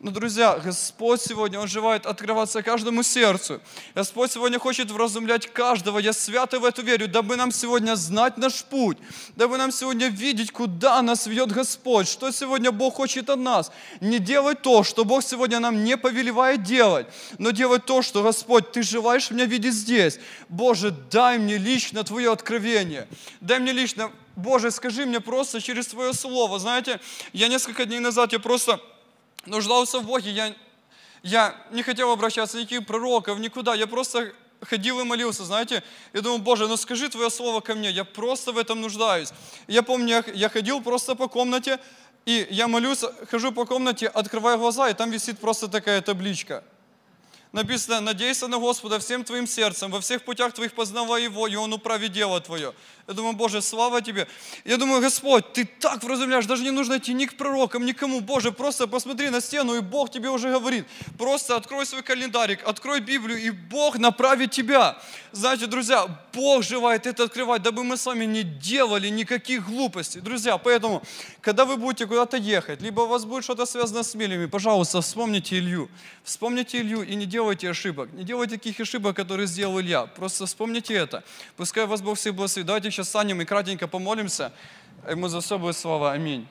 [0.01, 3.59] Но, друзья, Господь сегодня, Он желает открываться каждому сердцу.
[3.93, 5.99] Господь сегодня хочет вразумлять каждого.
[5.99, 8.97] Я свято в это верю, дабы нам сегодня знать наш путь,
[9.35, 13.73] дабы нам сегодня видеть, куда нас ведет Господь, что сегодня Бог хочет от нас.
[13.99, 17.07] Не делать то, что Бог сегодня нам не повелевает делать,
[17.38, 20.17] но делать то, что, Господь, Ты желаешь меня видеть здесь.
[20.47, 23.05] Боже, дай мне лично Твое откровение.
[23.41, 26.57] Дай мне лично, Боже, скажи мне просто через Твое Слово.
[26.57, 27.01] Знаете,
[27.33, 28.79] я несколько дней назад, я просто
[29.45, 30.56] нуждался в Боге, я,
[31.23, 36.21] я не хотел обращаться ни к пророков, никуда, я просто ходил и молился, знаете, я
[36.21, 39.30] думал, Боже, ну скажи Твое Слово ко мне, я просто в этом нуждаюсь.
[39.67, 41.80] Я помню, я ходил просто по комнате,
[42.25, 46.63] и я молюсь, хожу по комнате, открываю глаза, и там висит просто такая табличка–
[47.51, 51.73] написано, надейся на Господа всем твоим сердцем, во всех путях твоих познавай Его, и Он
[51.73, 52.73] управит дело твое.
[53.07, 54.27] Я думаю, Боже, слава Тебе.
[54.65, 58.21] Я думаю, Господь, Ты так вразумляешь, даже не нужно идти ни к пророкам, никому.
[58.21, 60.85] Боже, просто посмотри на стену, и Бог тебе уже говорит.
[61.17, 64.97] Просто открой свой календарик, открой Библию, и Бог направит тебя.
[65.31, 70.21] Знаете, друзья, Бог желает это открывать, дабы мы с вами не делали никаких глупостей.
[70.21, 71.01] Друзья, поэтому,
[71.41, 75.57] когда вы будете куда-то ехать, либо у вас будет что-то связано с милями, пожалуйста, вспомните
[75.57, 75.89] Илью.
[76.23, 78.12] Вспомните Илью и не делайте ошибок.
[78.13, 80.06] Не делайте таких ошибок, которые сделал Илья.
[80.06, 81.23] Просто вспомните это.
[81.58, 82.67] Пускай вас Бог всех благословит.
[82.67, 84.52] Давайте сейчас станем и кратенько помолимся.
[85.10, 85.78] Ему за все будет.
[85.86, 86.47] Аминь.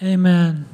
[0.00, 0.66] Amen.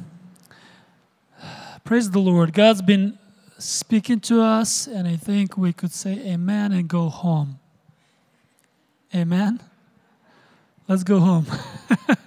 [1.83, 2.53] Praise the Lord.
[2.53, 3.17] God's been
[3.57, 7.59] speaking to us, and I think we could say amen and go home.
[9.13, 9.59] Amen.
[10.87, 11.45] Let's go home.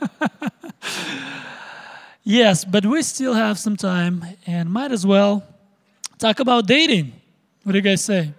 [2.25, 5.45] yes, but we still have some time and might as well
[6.19, 7.13] talk about dating.
[7.63, 8.33] What do you guys say?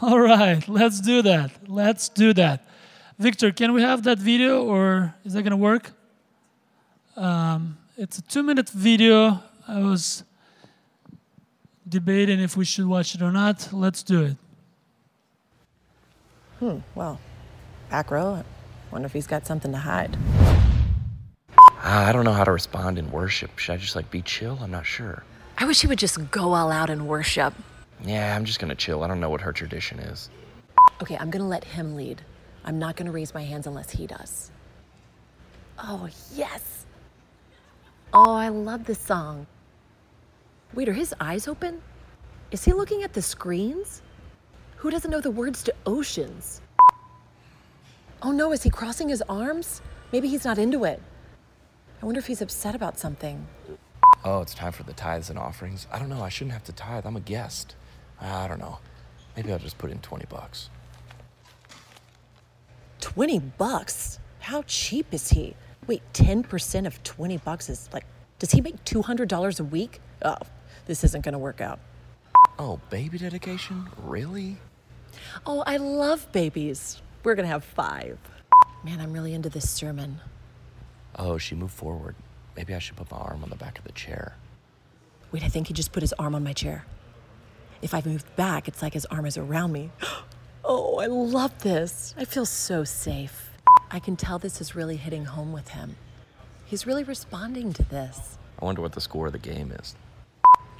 [0.00, 1.52] All right, let's do that.
[1.68, 2.66] Let's do that.
[3.18, 5.92] Victor, can we have that video or is that going to work?
[7.16, 9.40] Um, it's a two minute video.
[9.68, 10.24] I was
[11.88, 13.68] debating if we should watch it or not.
[13.72, 14.36] Let's do it.
[16.58, 17.20] Hmm, well,
[17.90, 18.44] back row.
[18.90, 20.16] Wonder if he's got something to hide.
[21.84, 23.58] Ah, I don't know how to respond in worship.
[23.58, 24.56] Should I just like be chill?
[24.62, 25.24] I'm not sure.
[25.58, 27.54] I wish he would just go all out and worship.
[28.04, 29.02] Yeah, I'm just gonna chill.
[29.02, 30.30] I don't know what her tradition is.
[31.02, 32.22] Okay, I'm gonna let him lead.
[32.64, 34.52] I'm not gonna raise my hands unless he does.
[35.76, 36.86] Oh, yes.
[38.12, 39.46] Oh, I love this song.
[40.74, 41.82] Wait, are his eyes open?
[42.52, 44.02] Is he looking at the screens?
[44.76, 46.60] Who doesn't know the words to oceans?
[48.22, 49.82] Oh no, is he crossing his arms?
[50.12, 51.02] Maybe he's not into it.
[52.02, 53.46] I wonder if he's upset about something.
[54.24, 55.86] Oh, it's time for the tithes and offerings.
[55.92, 56.20] I don't know.
[56.20, 57.06] I shouldn't have to tithe.
[57.06, 57.76] I'm a guest.
[58.20, 58.80] I don't know.
[59.36, 60.68] Maybe I'll just put in 20 bucks.
[63.00, 64.18] 20 bucks?
[64.40, 65.54] How cheap is he?
[65.86, 68.04] Wait, 10% of 20 bucks is like,
[68.40, 70.00] does he make $200 a week?
[70.24, 70.36] Oh,
[70.86, 71.78] this isn't gonna work out.
[72.58, 73.88] Oh, baby dedication?
[74.02, 74.56] Really?
[75.46, 77.00] Oh, I love babies.
[77.22, 78.18] We're gonna have five.
[78.82, 80.20] Man, I'm really into this sermon.
[81.16, 82.14] Oh, she moved forward.
[82.56, 84.36] Maybe I should put my arm on the back of the chair.
[85.30, 86.84] Wait, I think he just put his arm on my chair.
[87.80, 89.90] If I've moved back, it's like his arm is around me.
[90.64, 92.14] Oh, I love this.
[92.16, 93.50] I feel so safe.
[93.90, 95.96] I can tell this is really hitting home with him.
[96.64, 98.38] He's really responding to this.
[98.60, 99.96] I wonder what the score of the game is.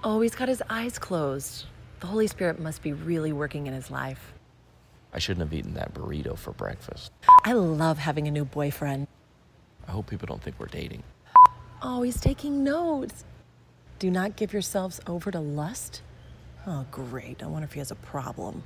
[0.05, 1.67] Oh, he's got his eyes closed.
[1.99, 4.33] The Holy Spirit must be really working in his life.
[5.13, 7.11] I shouldn't have eaten that burrito for breakfast.
[7.45, 9.09] I love having a new boyfriend.
[9.93, 11.03] I hope people don't think we're dating.
[11.83, 13.25] Oh, he's taking notes.
[13.99, 16.01] Do not give yourselves over to lust.
[16.67, 17.43] Oh, great.
[17.43, 18.63] I wonder if he has a problem.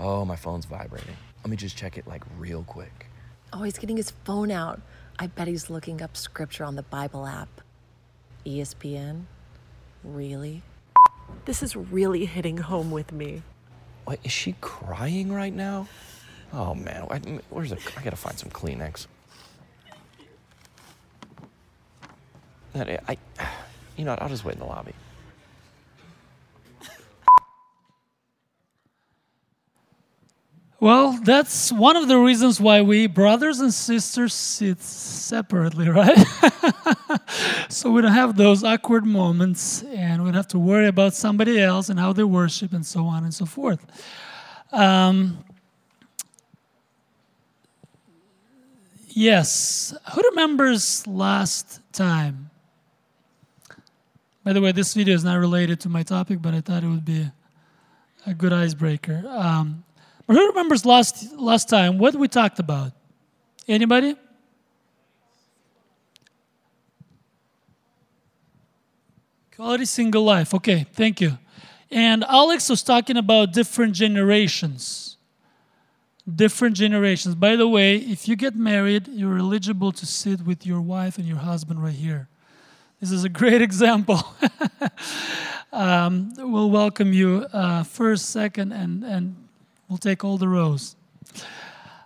[0.00, 1.16] Oh, my phone's vibrating.
[1.44, 3.06] Let me just check it like real quick.
[3.52, 4.80] Oh, he's getting his phone out.
[5.16, 7.60] I bet he's looking up scripture on the Bible app.
[8.44, 9.26] ESPN?
[10.02, 10.60] Really?
[11.44, 13.42] This is really hitting home with me.
[14.08, 15.86] Wait, is she crying right now?
[16.52, 17.18] Oh man, I,
[17.50, 17.78] where's a?
[17.96, 19.06] I gotta find some Kleenex.
[22.74, 23.16] That I,
[23.96, 24.92] you know, what, I'll just wait in the lobby.
[30.84, 36.18] Well, that's one of the reasons why we brothers and sisters sit separately, right?
[37.70, 41.58] so we don't have those awkward moments and we don't have to worry about somebody
[41.58, 43.80] else and how they worship and so on and so forth.
[44.72, 45.42] Um,
[49.08, 52.50] yes, who remembers last time?
[54.44, 56.88] By the way, this video is not related to my topic, but I thought it
[56.88, 57.30] would be
[58.26, 59.24] a good icebreaker.
[59.26, 59.84] Um,
[60.26, 62.92] but who remembers last last time what we talked about?
[63.66, 64.16] Anybody?
[69.56, 70.52] Quality single life.
[70.52, 71.38] Okay, thank you.
[71.90, 75.16] And Alex was talking about different generations.
[76.28, 77.34] Different generations.
[77.34, 81.26] By the way, if you get married, you're eligible to sit with your wife and
[81.26, 82.28] your husband right here.
[83.00, 84.20] This is a great example.
[85.72, 89.36] um, we'll welcome you uh, first, second, and, and
[89.88, 90.96] we'll take all the rows.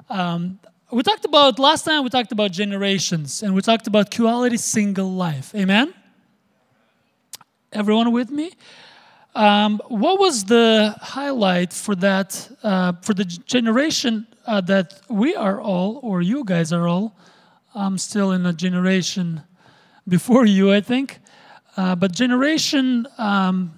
[0.09, 0.59] Um,
[0.90, 5.12] we talked about, last time we talked about generations and we talked about quality single
[5.12, 5.55] life.
[5.55, 5.92] Amen?
[7.72, 8.53] Everyone with me?
[9.35, 15.61] Um, what was the highlight for that, uh, for the generation uh, that we are
[15.61, 17.14] all, or you guys are all?
[17.74, 19.42] I'm still in a generation
[20.09, 21.21] before you, I think.
[21.77, 23.73] Uh, but generation um,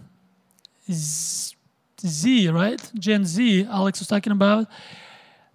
[0.90, 2.90] Z, right?
[2.98, 4.66] Gen Z, Alex was talking about.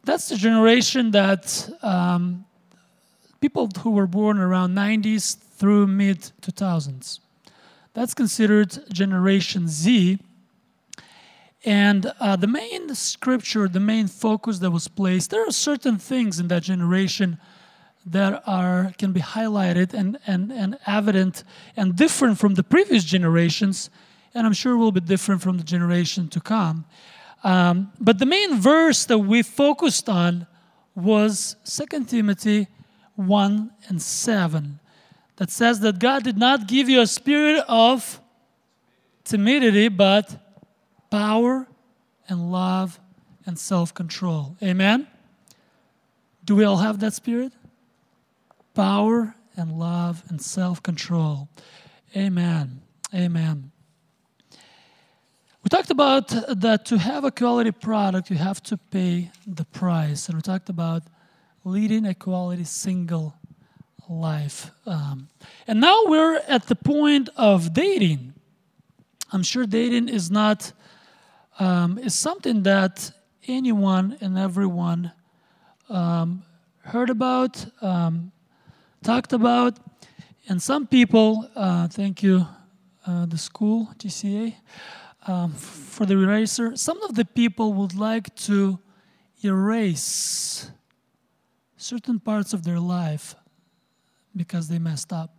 [0.04, 2.46] That's the generation that um,
[3.42, 7.20] people who were born around 90s through mid 2000s.
[7.94, 10.20] That's considered Generation Z.
[11.64, 16.40] And uh, the main scripture, the main focus that was placed, there are certain things
[16.40, 17.40] in that generation
[18.06, 21.44] that are can be highlighted and, and, and evident
[21.76, 23.90] and different from the previous generations,
[24.34, 26.86] and I'm sure will be different from the generation to come.
[27.44, 30.48] Um, but the main verse that we focused on
[30.96, 32.68] was 2 Timothy
[33.16, 34.80] 1 and 7
[35.38, 38.20] that says that God did not give you a spirit of
[39.24, 40.38] timidity, but
[41.10, 41.68] power
[42.28, 43.00] and love
[43.46, 44.56] and self control.
[44.64, 45.08] Amen?
[46.44, 47.52] Do we all have that spirit?
[48.76, 51.50] Power and love and self control.
[52.16, 52.82] Amen.
[53.14, 53.72] Amen.
[55.64, 60.28] We talked about that to have a quality product, you have to pay the price.
[60.28, 61.04] And we talked about
[61.64, 63.34] leading a quality single
[64.08, 64.70] life.
[64.86, 65.30] Um,
[65.68, 68.34] and now we're at the point of dating.
[69.32, 70.72] I'm sure dating is not
[71.60, 73.12] um, is something that
[73.48, 75.14] anyone and everyone
[75.90, 76.44] um,
[76.80, 78.32] heard about, um,
[79.06, 79.78] talked about,
[80.50, 81.48] and some people.
[81.56, 82.48] Uh, thank you,
[83.06, 84.56] uh, the school GCA,
[85.28, 86.76] um, for the eraser.
[86.76, 88.80] Some of the people would like to
[89.44, 90.72] erase
[91.78, 93.36] certain parts of their life
[94.36, 95.36] because they messed up.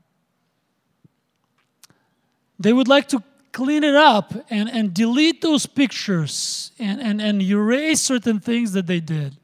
[2.60, 7.42] They would like to clean it up and, and delete those pictures and, and, and
[7.42, 9.36] erase certain things that they did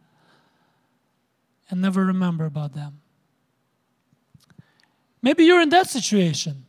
[1.69, 3.02] and never remember about them.
[5.23, 6.67] Maybe you're in that situation.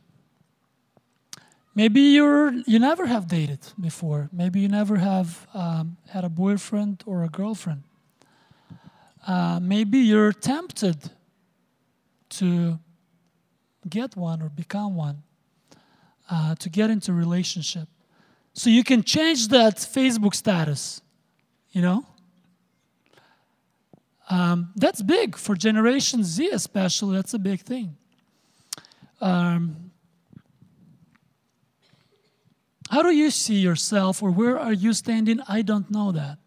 [1.76, 4.30] Maybe you're you never have dated before.
[4.32, 7.84] Maybe you never have um, had a boyfriend or a girlfriend.
[9.26, 11.10] Uh, maybe you're tempted
[12.30, 12.78] to
[13.90, 15.24] get one or become one,
[16.30, 17.88] uh, to get into a relationship.
[18.54, 21.02] So you can change that Facebook status,
[21.72, 22.06] you know?
[24.30, 27.16] Um, that's big for Generation Z, especially.
[27.16, 27.98] That's a big thing.
[29.22, 29.92] Um,
[32.90, 35.40] how do you see yourself, or where are you standing?
[35.48, 36.38] I don't know that.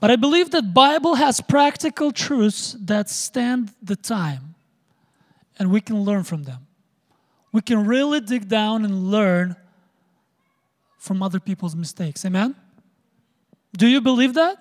[0.00, 4.54] But I believe that Bible has practical truths that stand the time,
[5.58, 6.66] and we can learn from them.
[7.52, 9.56] We can really dig down and learn
[10.98, 12.24] from other people's mistakes.
[12.24, 12.54] Amen?
[13.76, 14.56] Do you believe that?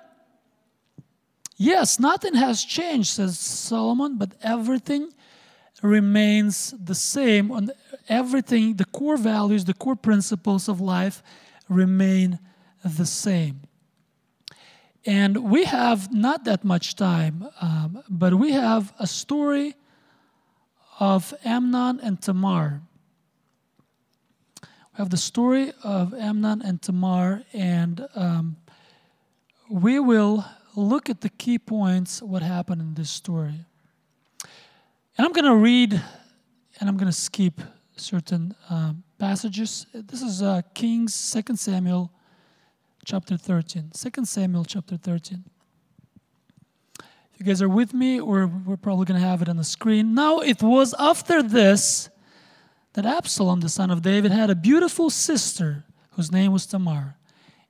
[1.57, 5.13] Yes, nothing has changed, says Solomon, but everything
[5.81, 7.51] remains the same.
[7.51, 7.71] On
[8.07, 11.23] everything, the core values, the core principles of life
[11.67, 12.39] remain
[12.83, 13.61] the same.
[15.05, 19.75] And we have not that much time, um, but we have a story
[20.99, 22.81] of Amnon and Tamar.
[24.61, 28.57] We have the story of Amnon and Tamar, and um,
[29.69, 30.43] we will
[30.75, 33.65] look at the key points, what happened in this story.
[35.19, 36.01] And I'm going to read
[36.79, 37.59] and I'm going to skip
[37.97, 39.85] certain um, passages.
[39.93, 42.09] This is uh, Kings, 2 Samuel
[43.03, 43.91] chapter 13.
[43.93, 45.43] 2 Samuel chapter 13.
[47.33, 49.65] If you guys are with me, or we're probably going to have it on the
[49.65, 50.13] screen.
[50.13, 52.09] Now it was after this
[52.93, 57.17] that Absalom, the son of David, had a beautiful sister whose name was Tamar.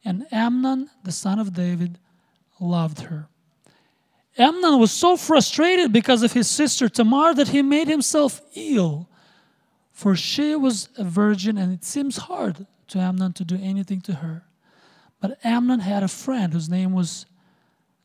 [0.05, 1.97] And Amnon, the son of David,
[2.59, 3.27] loved her.
[4.37, 9.09] Amnon was so frustrated because of his sister Tamar that he made himself ill,
[9.91, 14.15] for she was a virgin, and it seems hard to Amnon to do anything to
[14.15, 14.45] her.
[15.19, 17.25] But Amnon had a friend whose name was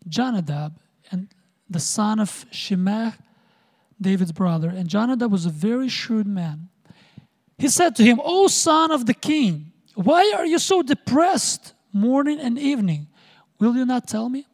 [0.09, 0.79] Jonadab,
[1.11, 1.29] and
[1.71, 3.13] the son of Shimei,
[4.01, 4.69] David's brother.
[4.69, 6.69] And Jonadab was a very shrewd man.
[7.59, 12.41] He said to him, O son of the king, why are you so depressed morning
[12.41, 13.07] and evening?
[13.61, 14.47] Will you not tell me?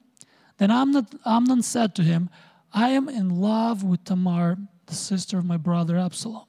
[0.61, 2.29] Then Amnon, said to him,
[2.71, 6.45] I am in love with Tamar, the sister of my brother Absalom.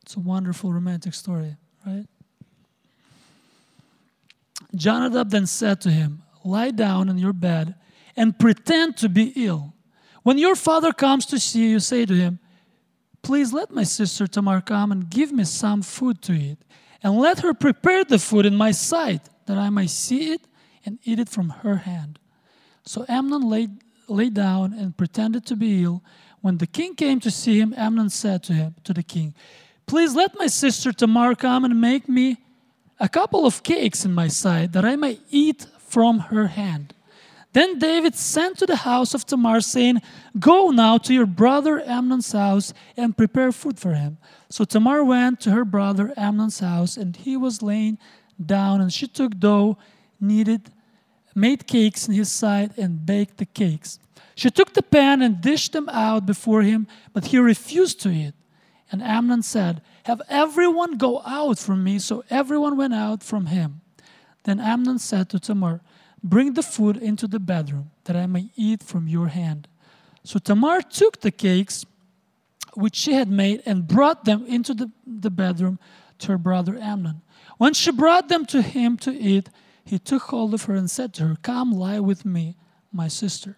[0.00, 2.06] It's a wonderful romantic story, right?
[4.74, 7.74] Jonadab then said to him, Lie down in your bed
[8.16, 9.74] and pretend to be ill.
[10.22, 12.38] When your father comes to see you, say to him,
[13.20, 16.58] Please let my sister Tamar come and give me some food to eat,
[17.02, 20.40] and let her prepare the food in my sight, that I may see it
[20.86, 22.18] and eat it from her hand.
[22.84, 23.68] So Amnon lay,
[24.08, 26.02] lay down and pretended to be ill.
[26.40, 29.34] When the king came to see him, Amnon said to him, to the king,
[29.86, 32.38] Please let my sister Tamar come and make me
[32.98, 36.94] a couple of cakes in my sight, that I may eat from her hand.
[37.52, 40.00] Then David sent to the house of Tamar, saying,
[40.38, 44.18] Go now to your brother Amnon's house and prepare food for him.
[44.48, 47.98] So Tamar went to her brother Amnon's house, and he was laying
[48.44, 49.76] down, and she took dough,
[50.20, 50.70] kneaded,
[51.34, 53.98] made cakes in his sight, and baked the cakes.
[54.34, 58.34] She took the pan and dished them out before him, but he refused to eat.
[58.90, 61.98] And Amnon said, Have everyone go out from me.
[61.98, 63.80] So everyone went out from him.
[64.44, 65.80] Then Amnon said to Tamar,
[66.22, 69.66] Bring the food into the bedroom, that I may eat from your hand.
[70.24, 71.84] So Tamar took the cakes
[72.74, 75.78] which she had made and brought them into the, the bedroom
[76.18, 77.22] to her brother Amnon.
[77.58, 79.48] When she brought them to him to eat,
[79.84, 82.56] he took hold of her and said to her, Come lie with me,
[82.92, 83.56] my sister.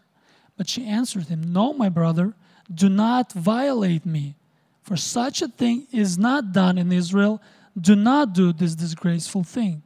[0.56, 2.34] But she answered him, No, my brother,
[2.72, 4.36] do not violate me,
[4.82, 7.42] for such a thing is not done in Israel.
[7.78, 9.82] Do not do this disgraceful thing.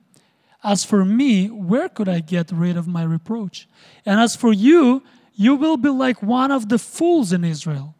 [0.62, 3.68] As for me, where could I get rid of my reproach?
[4.04, 5.02] And as for you,
[5.34, 7.94] you will be like one of the fools in Israel.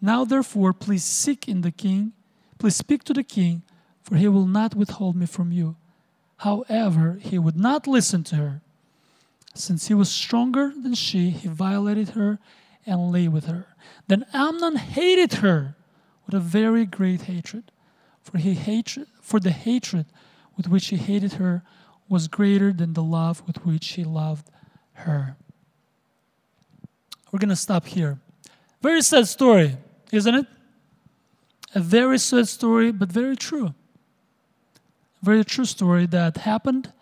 [0.00, 2.12] Now, therefore, please seek in the king,
[2.58, 3.62] please speak to the king,
[4.02, 5.76] for he will not withhold me from you.
[6.42, 8.62] However, he would not listen to her.
[9.54, 12.40] Since he was stronger than she, he violated her
[12.84, 13.68] and lay with her.
[14.08, 15.76] Then Amnon hated her
[16.26, 17.70] with a very great hatred,
[18.24, 20.06] for he hatred for the hatred
[20.56, 21.62] with which he hated her
[22.08, 24.50] was greater than the love with which he loved
[24.94, 25.36] her.
[27.30, 28.18] We're going to stop here.
[28.80, 29.76] Very sad story,
[30.10, 30.46] isn't it?
[31.76, 33.74] A very sad story, but very true.
[35.22, 36.92] Very true story that happened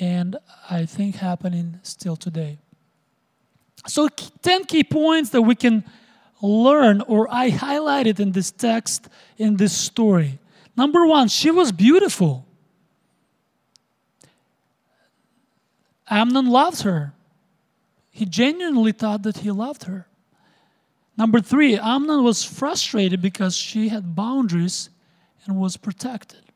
[0.00, 0.36] and
[0.70, 2.58] I think happening still today.
[3.86, 5.84] So, 10 key points that we can
[6.42, 10.38] learn, or I highlighted in this text, in this story.
[10.76, 12.46] Number one, she was beautiful.
[16.10, 17.12] Amnon loved her.
[18.10, 20.06] He genuinely thought that he loved her.
[21.16, 24.90] Number three, Amnon was frustrated because she had boundaries
[25.44, 26.47] and was protected.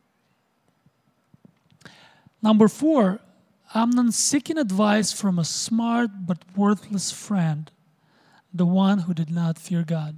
[2.43, 3.21] Number four,
[3.75, 7.71] Amnon seeking advice from a smart but worthless friend.
[8.55, 10.17] the one who did not fear God.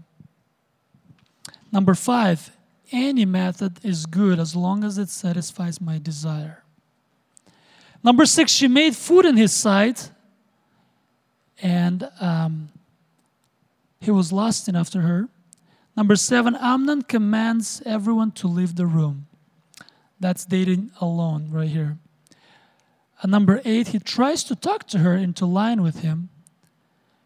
[1.70, 2.50] Number five,
[2.90, 6.64] any method is good as long as it satisfies my desire.
[8.02, 10.10] Number six, she made food in his sight,
[11.62, 12.68] and um,
[14.00, 15.28] he was lusting after her.
[15.96, 19.26] Number seven, Amnon commands everyone to leave the room.
[20.20, 21.98] That's dating alone right here.
[23.26, 26.28] Number eight, he tries to talk to her into line with him.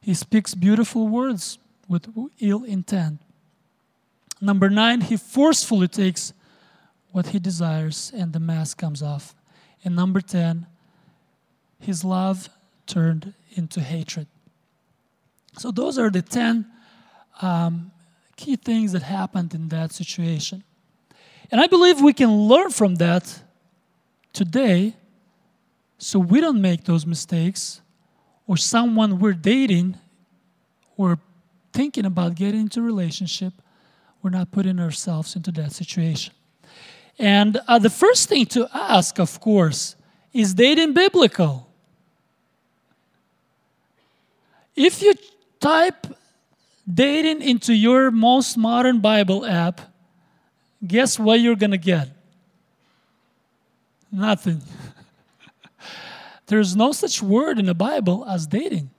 [0.01, 3.21] He speaks beautiful words with ill intent.
[4.41, 6.33] Number nine, he forcefully takes
[7.11, 9.35] what he desires and the mask comes off.
[9.85, 10.67] And number 10,
[11.81, 12.49] his love
[12.87, 14.29] turned into hatred.
[15.57, 16.67] So, those are the 10
[17.43, 17.91] um,
[18.37, 20.63] key things that happened in that situation.
[21.51, 23.43] And I believe we can learn from that
[24.33, 24.95] today
[25.99, 27.81] so we don't make those mistakes
[28.47, 29.97] or someone we're dating
[30.97, 31.19] or
[31.73, 33.53] thinking about getting into a relationship
[34.23, 36.35] we're not putting ourselves into that situation.
[37.19, 39.97] And uh, the first thing to ask, of course,
[40.33, 41.69] is dating biblical?
[44.77, 45.15] If you
[45.61, 46.07] type
[46.93, 49.81] dating into your most modern Bible app,
[50.87, 52.09] guess what you're going to get?
[54.13, 54.63] Nothing.
[56.49, 58.91] There's no such word in the Bible as dating.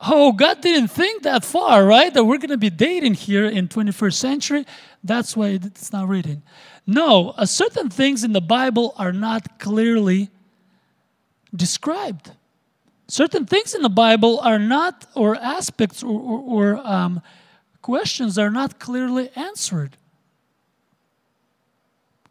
[0.00, 2.12] Oh, God didn't think that far, right?
[2.12, 4.66] That we're going to be dating here in 21st century.
[5.02, 6.42] That's why it's not written.
[6.86, 10.28] No, certain things in the Bible are not clearly
[11.54, 12.32] described.
[13.08, 16.40] Certain things in the Bible are not, or aspects or, or,
[16.76, 17.22] or um,
[17.80, 19.96] questions are not clearly answered.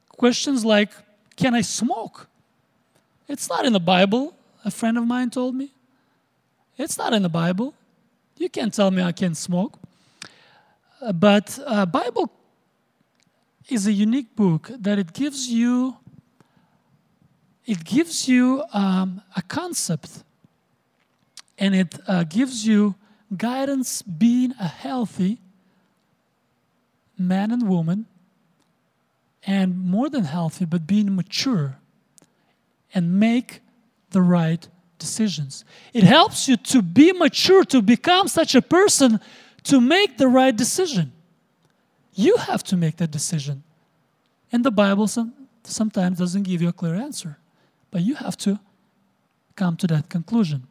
[0.09, 0.91] Questions like,
[1.35, 2.27] can I smoke?
[3.27, 5.71] It's not in the Bible, a friend of mine told me.
[6.77, 7.73] It's not in the Bible.
[8.37, 9.79] You can't tell me I can't smoke.
[11.01, 12.31] Uh, but uh, Bible
[13.69, 15.97] is a unique book that it gives you
[17.65, 20.23] it gives you um, a concept
[21.57, 22.93] and it uh, gives you
[23.35, 25.39] guidance being a healthy
[27.17, 28.05] man and woman
[29.47, 31.77] and more than healthy but being mature
[32.95, 33.61] and make
[34.11, 34.67] the right
[34.97, 35.65] decisions.
[35.93, 39.19] It helps you to be mature, to become such a person
[39.63, 41.11] to make the right decision.
[42.13, 43.63] You have to make that decision.
[44.51, 45.33] And the Bible some,
[45.63, 47.37] sometimes doesn't give you a clear answer,
[47.91, 48.59] but you have to
[49.55, 50.63] come to that conclusion.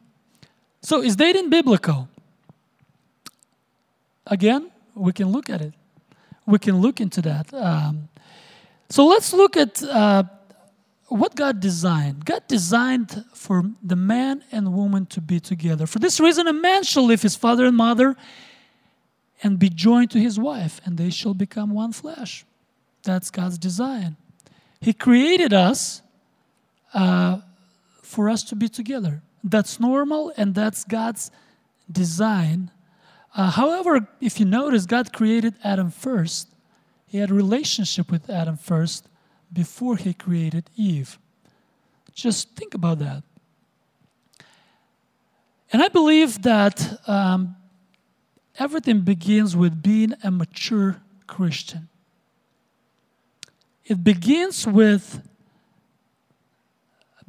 [0.81, 2.07] So, is dating biblical?
[4.27, 5.73] Again, we can look at it.
[6.47, 7.53] We can look into that.
[7.53, 8.09] Um,
[8.89, 10.23] so, let's look at uh,
[11.07, 12.25] what God designed.
[12.25, 15.85] God designed for the man and woman to be together.
[15.85, 18.15] For this reason, a man shall leave his father and mother
[19.43, 22.45] and be joined to his wife, and they shall become one flesh.
[23.03, 24.17] That's God's design.
[24.81, 26.01] He created us
[26.93, 27.39] uh,
[28.01, 29.21] for us to be together.
[29.43, 31.29] That's normal, and that's God's
[31.91, 32.71] design.
[33.35, 36.49] Uh, however, if you notice, God created Adam first.
[37.05, 39.07] He had a relationship with Adam first
[39.55, 41.17] before he created Eve.
[42.13, 43.23] Just think about that.
[45.71, 47.55] And I believe that um,
[48.59, 51.89] everything begins with being a mature Christian.
[53.85, 55.21] It begins with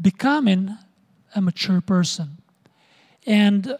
[0.00, 0.76] becoming
[1.34, 2.38] a mature person.
[3.26, 3.78] And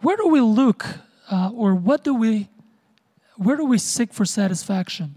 [0.00, 0.84] where do we look,
[1.30, 2.48] uh, or what do we
[3.36, 5.16] where do we seek for satisfaction?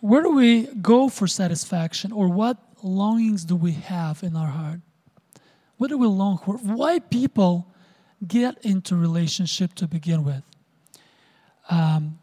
[0.00, 4.80] Where do we go for satisfaction, or what longings do we have in our heart?
[5.76, 6.56] What do we long for?
[6.56, 7.66] Why people
[8.26, 10.42] get into relationship to begin with?
[11.68, 12.18] Um,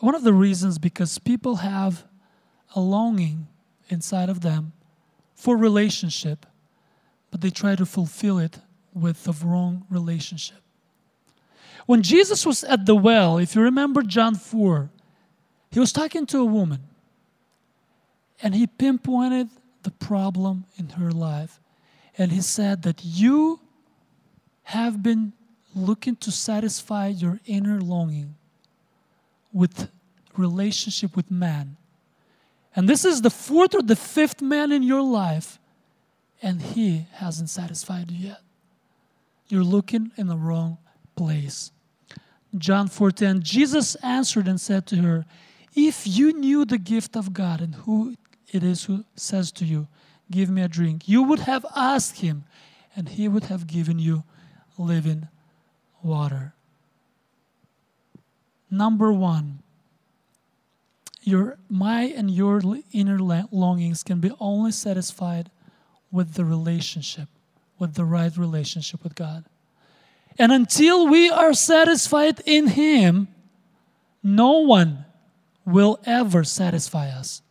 [0.00, 2.04] one of the reasons because people have
[2.74, 3.48] a longing
[3.88, 4.72] inside of them
[5.34, 6.46] for relationship,
[7.30, 8.58] but they try to fulfill it
[8.92, 10.62] with the wrong relationship.
[11.88, 14.90] When Jesus was at the well, if you remember John 4,
[15.70, 16.80] he was talking to a woman
[18.42, 19.48] and he pinpointed
[19.84, 21.58] the problem in her life.
[22.18, 23.60] And he said that you
[24.64, 25.32] have been
[25.74, 28.34] looking to satisfy your inner longing
[29.50, 29.90] with
[30.36, 31.78] relationship with man.
[32.76, 35.58] And this is the fourth or the fifth man in your life,
[36.42, 38.42] and he hasn't satisfied you yet.
[39.48, 40.76] You're looking in the wrong
[41.16, 41.72] place.
[42.56, 45.26] John 4:10 Jesus answered and said to her,
[45.74, 48.14] "If you knew the gift of God and who
[48.52, 49.88] it is who says to you,
[50.30, 51.08] give me a drink.
[51.08, 52.44] You would have asked him,
[52.96, 54.24] and he would have given you
[54.78, 55.28] living
[56.02, 56.54] water.
[58.70, 59.62] Number one,
[61.22, 65.50] your my and your inner longings can be only satisfied
[66.10, 67.28] with the relationship,
[67.78, 69.44] with the right relationship with God.
[70.38, 73.28] And until we are satisfied in Him,
[74.22, 75.04] no one
[75.64, 77.42] will ever satisfy us.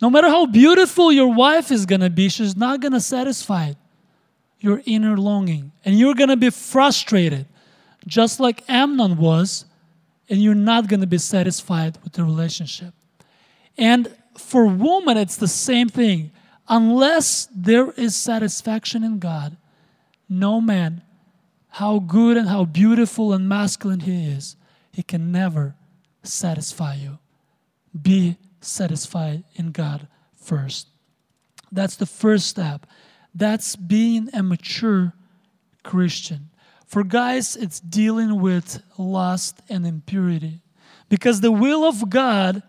[0.00, 3.72] No matter how beautiful your wife is going to be, she's not going to satisfy
[4.60, 5.72] your inner longing.
[5.84, 7.46] And you're going to be frustrated,
[8.06, 9.64] just like Amnon was,
[10.28, 12.92] and you're not going to be satisfied with the relationship.
[13.78, 16.32] And for woman, it's the same thing.
[16.68, 19.56] Unless there is satisfaction in God,
[20.28, 21.02] no man,
[21.76, 24.56] how good and how beautiful and masculine he is,
[24.92, 25.74] he can never
[26.22, 27.18] satisfy you.
[28.00, 30.88] Be satisfied in God first.
[31.70, 32.86] That's the first step.
[33.34, 35.12] That's being a mature
[35.82, 36.48] Christian.
[36.86, 40.62] For guys, it's dealing with lust and impurity.
[41.10, 42.62] Because the will of God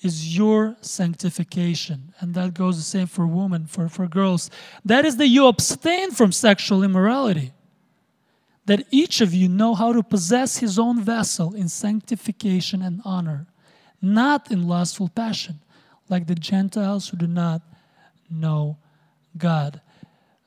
[0.00, 2.14] is your sanctification.
[2.20, 4.48] And that goes the same for women, for, for girls.
[4.82, 7.52] That is that you abstain from sexual immorality.
[8.66, 13.46] That each of you know how to possess his own vessel in sanctification and honor,
[14.02, 15.60] not in lustful passion,
[16.08, 17.62] like the Gentiles who do not
[18.30, 18.78] know
[19.36, 19.80] God.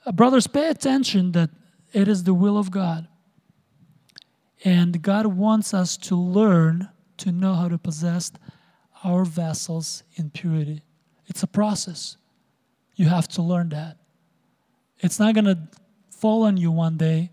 [0.05, 1.49] Uh, brothers, pay attention that
[1.93, 3.07] it is the will of God.
[4.63, 8.31] And God wants us to learn to know how to possess
[9.03, 10.81] our vessels in purity.
[11.27, 12.17] It's a process.
[12.95, 13.97] You have to learn that.
[14.99, 15.57] It's not going to
[16.09, 17.31] fall on you one day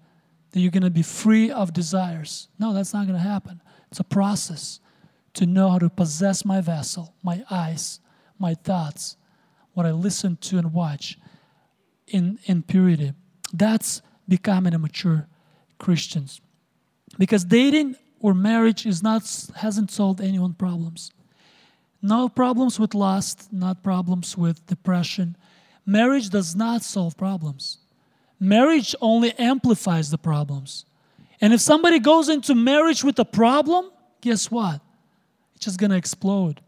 [0.57, 2.49] that you're going to be free of desires.
[2.59, 3.61] No, that's not going to happen.
[3.91, 4.81] It's a process
[5.35, 8.01] to know how to possess my vessel, my eyes,
[8.39, 9.19] my thoughts,
[9.75, 11.19] what I listen to and watch
[12.07, 13.13] in, in purity.
[13.53, 15.29] That's becoming a mature
[15.77, 16.27] Christian.
[17.19, 19.25] Because dating or marriage is not
[19.57, 21.11] hasn't solved anyone's problems.
[22.01, 25.37] No problems with lust, not problems with depression.
[25.85, 27.77] Marriage does not solve problems.
[28.39, 30.85] Marriage only amplifies the problems.
[31.41, 34.81] And if somebody goes into marriage with a problem, guess what?
[35.55, 36.61] It's just going to explode.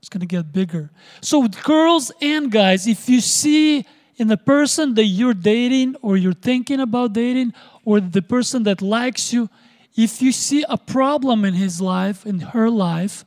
[0.00, 0.90] It's going to get bigger.
[1.20, 3.84] So, with girls and guys, if you see
[4.16, 7.52] in the person that you're dating or you're thinking about dating
[7.84, 9.48] or the person that likes you,
[9.96, 13.24] if you see a problem in his life, in her life,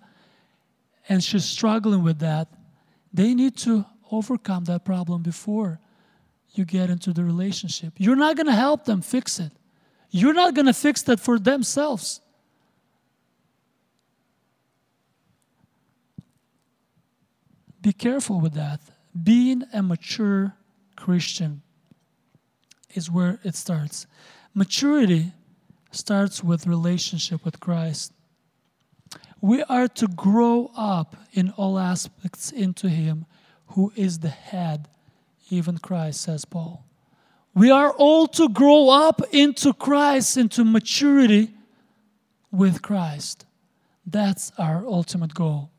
[1.09, 2.47] and she's struggling with that,
[3.13, 5.79] they need to overcome that problem before
[6.53, 7.93] you get into the relationship.
[7.97, 9.51] You're not going to help them fix it.
[10.09, 12.19] You're not going to fix that for themselves.
[17.81, 18.81] Be careful with that.
[19.23, 20.53] Being a mature
[20.95, 21.61] Christian
[22.93, 24.05] is where it starts.
[24.53, 25.31] Maturity
[25.91, 28.13] starts with relationship with Christ.
[29.39, 33.25] We are to grow up in all aspects into Him
[33.67, 34.87] who is the head,
[35.51, 36.85] even Christ, says Paul.
[37.53, 41.53] We are all to grow up into Christ, into maturity
[42.51, 43.45] with Christ.
[44.05, 45.69] That's our ultimate goal.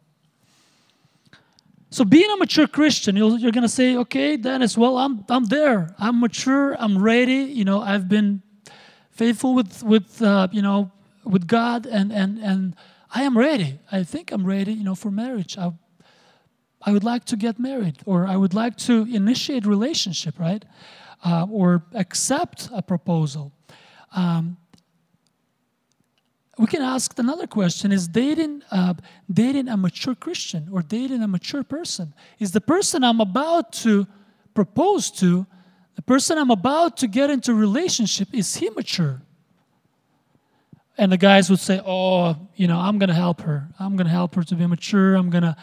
[1.90, 5.44] So, being a mature Christian, you're, you're going to say, okay, Dennis, well, I'm, I'm
[5.44, 5.94] there.
[5.98, 6.74] I'm mature.
[6.78, 7.34] I'm ready.
[7.34, 8.42] You know, I've been
[9.10, 10.90] faithful with, with uh, you know,
[11.24, 12.76] with God and, and, and
[13.14, 13.78] I am ready.
[13.90, 15.58] I think I'm ready, you know, for marriage.
[15.58, 15.72] I,
[16.84, 20.64] I would like to get married, or I would like to initiate relationship, right?
[21.24, 23.52] Uh, or accept a proposal.
[24.14, 24.56] Um,
[26.58, 28.94] we can ask another question: Is dating uh,
[29.32, 32.12] dating a mature Christian or dating a mature person?
[32.38, 34.06] Is the person I'm about to
[34.54, 35.46] propose to,
[35.94, 39.22] the person I'm about to get into relationship, is he mature?
[40.98, 43.68] and the guys would say, "Oh, you know, I'm going to help her.
[43.78, 45.14] I'm going to help her to be mature.
[45.14, 45.56] I'm going to."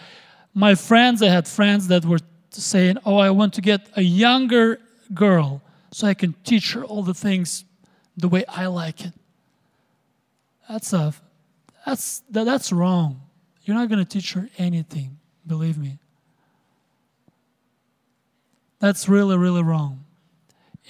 [0.53, 2.19] My friends, I had friends that were
[2.49, 4.79] saying, "Oh, I want to get a younger
[5.13, 7.65] girl so I can teach her all the things
[8.17, 9.13] the way I like it."
[10.67, 11.13] That's a
[11.85, 13.21] that's that, that's wrong.
[13.63, 15.99] You're not going to teach her anything, believe me.
[18.79, 20.05] That's really, really wrong.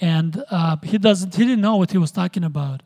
[0.00, 1.34] And uh, he doesn't.
[1.34, 2.82] He didn't know what he was talking about.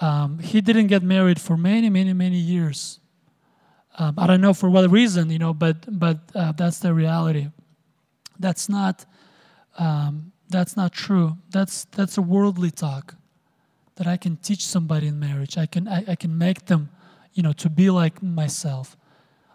[0.00, 3.00] Um, he didn't get married for many, many, many years.
[3.98, 7.48] Um, I don't know for what reason, you know, but but uh, that's the reality.
[8.38, 9.06] That's not
[9.78, 11.36] um, that's not true.
[11.50, 13.14] That's that's a worldly talk.
[13.96, 15.56] That I can teach somebody in marriage.
[15.56, 16.90] I can I, I can make them,
[17.32, 18.96] you know, to be like myself.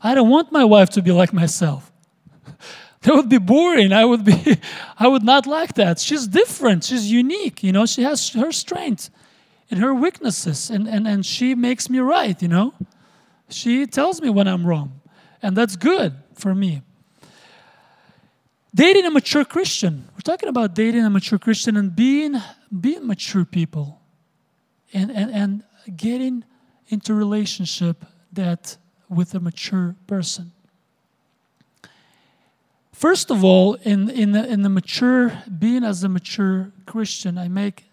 [0.01, 1.91] I don't want my wife to be like myself.
[3.03, 3.93] That would be boring.
[3.93, 4.57] I would be
[4.99, 5.99] I would not like that.
[5.99, 6.83] She's different.
[6.83, 7.87] She's unique, you know.
[7.87, 9.09] She has her strengths
[9.71, 12.73] and her weaknesses and, and, and she makes me right, you know.
[13.51, 15.01] She tells me when I'm wrong.
[15.41, 16.81] And that's good for me.
[18.73, 20.07] Dating a mature Christian.
[20.13, 22.35] We're talking about dating a mature Christian and being
[22.79, 23.99] being mature people
[24.93, 25.63] and, and, and
[25.97, 26.43] getting
[26.87, 28.77] into relationship that
[29.09, 30.51] with a mature person.
[32.93, 37.47] First of all, in, in, the, in the mature, being as a mature Christian, I
[37.47, 37.85] make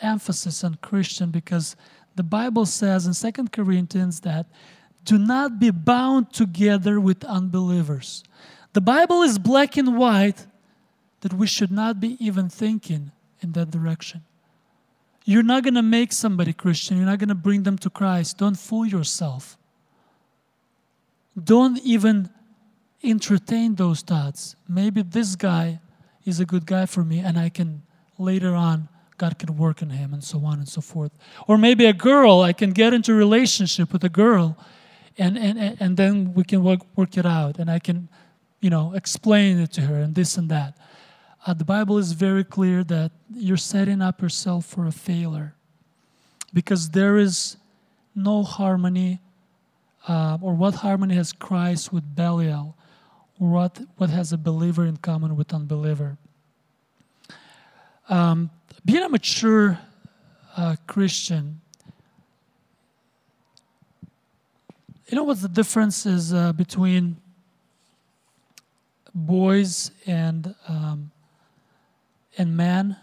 [0.00, 1.76] emphasis on Christian because
[2.16, 4.46] the Bible says in 2 Corinthians that
[5.04, 8.24] do not be bound together with unbelievers.
[8.72, 10.46] The Bible is black and white
[11.20, 14.22] that we should not be even thinking in that direction.
[15.24, 16.96] You're not going to make somebody Christian.
[16.96, 18.38] You're not going to bring them to Christ.
[18.38, 19.56] Don't fool yourself.
[21.42, 22.30] Don't even
[23.02, 24.56] entertain those thoughts.
[24.68, 25.80] Maybe this guy
[26.24, 27.82] is a good guy for me, and I can
[28.18, 31.12] later on, God can work on him, and so on and so forth.
[31.46, 34.56] Or maybe a girl, I can get into relationship with a girl,
[35.18, 38.08] and, and, and then we can work, work it out, and I can,
[38.60, 40.76] you know, explain it to her, and this and that.
[41.46, 45.54] Uh, the Bible is very clear that you're setting up yourself for a failure
[46.52, 47.56] because there is
[48.14, 49.20] no harmony,
[50.08, 52.76] uh, or what harmony has Christ with Belial,
[53.38, 56.16] or what, what has a believer in common with unbeliever.
[58.08, 58.50] Um,
[58.84, 59.78] being a mature
[60.56, 61.60] uh, Christian,
[65.06, 67.16] you know what the difference is uh, between
[69.14, 71.10] boys and um,
[72.38, 72.96] and man.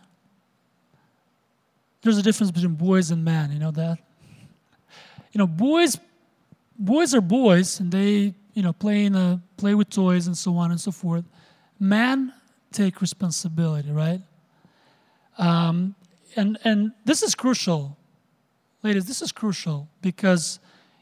[2.02, 3.52] There's a difference between boys and man.
[3.52, 3.99] You know that.
[5.32, 5.97] You know, boys,
[6.78, 10.58] boys are boys, and they you know play in a, play with toys and so
[10.58, 11.26] on and so forth.
[11.80, 12.34] Man
[12.72, 14.22] take responsibility, right?
[15.38, 15.95] Um,
[16.36, 17.97] and and this is crucial,
[18.84, 19.06] ladies.
[19.06, 20.60] This is crucial because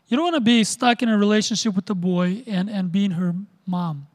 [0.10, 3.12] you don't want to be stuck in a relationship with a boy and and being
[3.12, 3.34] her
[3.66, 4.08] mom.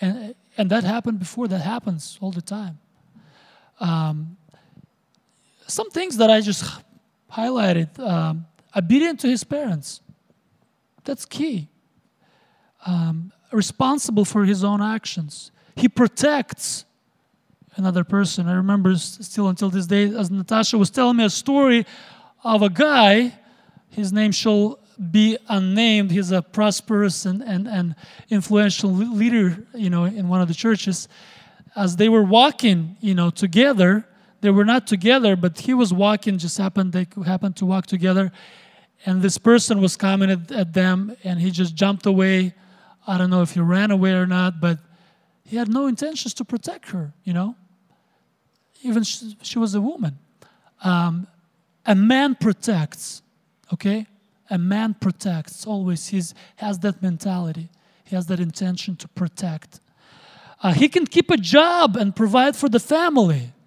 [0.00, 1.48] And and that happened before.
[1.48, 2.78] That happens all the time.
[3.80, 4.36] Um,
[5.66, 6.64] some things that I just
[7.32, 10.00] highlighted: um, obedient to his parents.
[11.04, 11.68] That's key.
[12.84, 15.52] Um, responsible for his own actions.
[15.76, 16.84] He protects
[17.76, 18.48] another person.
[18.48, 21.86] I remember still until this day, as Natasha was telling me a story
[22.42, 23.38] of a guy.
[23.90, 24.78] His name shall
[25.10, 26.10] be unnamed.
[26.10, 27.94] He's a prosperous and, and, and
[28.30, 31.08] influential leader, you know, in one of the churches.
[31.74, 34.06] As they were walking, you know, together,
[34.40, 38.32] they were not together, but he was walking, just happened, they happened to walk together.
[39.04, 42.54] And this person was coming at, at them, and he just jumped away.
[43.06, 44.78] I don't know if he ran away or not, but
[45.44, 47.54] he had no intentions to protect her, you know.
[48.82, 50.18] Even she, she was a woman.
[50.82, 51.26] Um,
[51.84, 53.22] a man protects,
[53.72, 54.06] okay?
[54.50, 56.08] a man protects always.
[56.08, 56.22] He
[56.56, 57.68] has that mentality.
[58.04, 59.80] He has that intention to protect.
[60.62, 63.52] Uh, he can keep a job and provide for the family.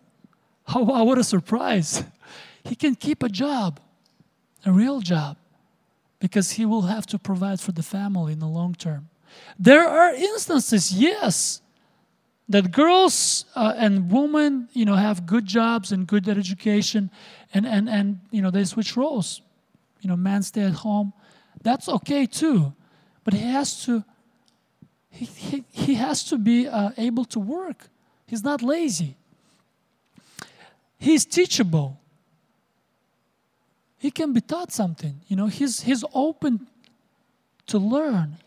[0.75, 2.03] Oh wow what a surprise.
[2.63, 3.79] He can keep a job
[4.65, 5.35] a real job
[6.19, 9.09] because he will have to provide for the family in the long term.
[9.57, 11.61] There are instances yes
[12.49, 17.09] that girls uh, and women you know have good jobs and good education
[17.51, 19.41] and and and you know they switch roles
[20.01, 21.13] you know, man stay at home.
[21.61, 22.73] That's okay too.
[23.23, 24.03] But he has to
[25.11, 27.89] he, he, he has to be uh, able to work.
[28.25, 29.17] He's not lazy.
[30.97, 31.99] He's teachable.
[33.97, 35.21] He can be taught something.
[35.27, 36.67] You know, he's he's open
[37.67, 38.37] to learn.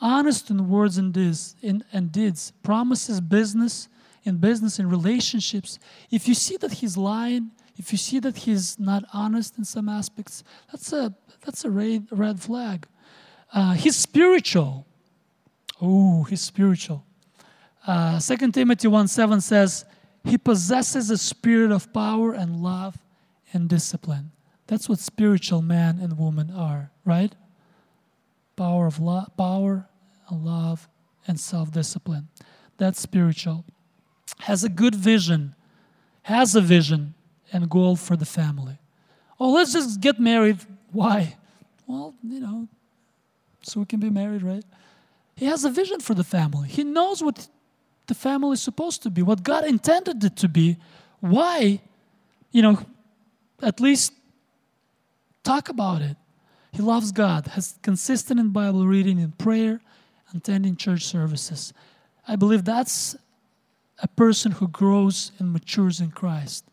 [0.00, 2.52] Honest in words and deeds, in, and deeds.
[2.62, 3.88] Promises business
[4.24, 5.78] in business in relationships.
[6.10, 9.88] If you see that he's lying, if you see that he's not honest in some
[9.88, 11.14] aspects, that's a
[11.44, 12.86] that's a red, red flag.
[13.52, 14.86] Uh, he's spiritual.
[15.80, 17.04] Oh, he's spiritual.
[17.86, 19.84] Uh, 2 Timothy 1 7 says,
[20.24, 22.96] He possesses a spirit of power and love
[23.52, 24.30] and discipline.
[24.68, 27.34] That's what spiritual man and woman are, right?
[28.56, 29.88] Power of lo- power
[30.28, 30.88] and love
[31.26, 32.28] and self-discipline.
[32.78, 33.64] That's spiritual.
[34.40, 35.54] Has a good vision,
[36.22, 37.14] has a vision,
[37.52, 38.78] and goal for the family.
[39.38, 40.58] Oh, let's just get married.
[40.92, 41.36] Why?
[41.86, 42.68] Well, you know,
[43.62, 44.64] so we can be married, right?
[45.36, 46.68] He has a vision for the family.
[46.68, 47.48] He knows what
[48.06, 50.76] the family is supposed to be, what God intended it to be.
[51.20, 51.80] Why?
[52.50, 52.86] You know,
[53.62, 54.12] at least
[55.42, 56.16] talk about it.
[56.72, 59.80] He loves God, has consistent in Bible reading and prayer,
[60.34, 61.72] attending church services.
[62.26, 63.16] I believe that's
[63.98, 66.64] a person who grows and matures in Christ.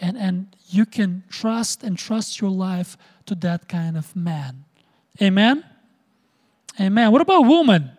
[0.00, 2.96] And, and you can trust and trust your life
[3.26, 4.64] to that kind of man.
[5.20, 5.64] Amen?
[6.80, 7.10] Amen.
[7.10, 7.90] What about women?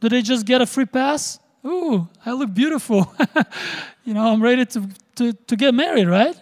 [0.00, 1.38] Do they just get a free pass?
[1.64, 3.14] Ooh, I look beautiful.
[4.04, 6.34] you know, I'm ready to, to, to get married, right?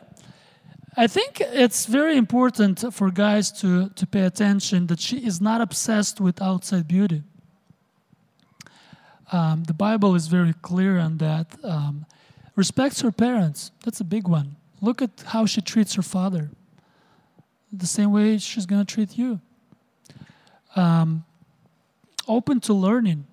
[0.96, 5.60] I think it's very important for guys to, to pay attention that she is not
[5.60, 7.22] obsessed with outside beauty.
[9.30, 11.54] Um, the Bible is very clear on that.
[11.62, 12.06] Um,
[12.56, 13.70] respects her parents.
[13.84, 14.56] That's a big one.
[14.80, 16.50] Look at how she treats her father.
[17.72, 19.40] The same way she's going to treat you.
[20.76, 21.24] Um,
[22.26, 23.26] open to learning.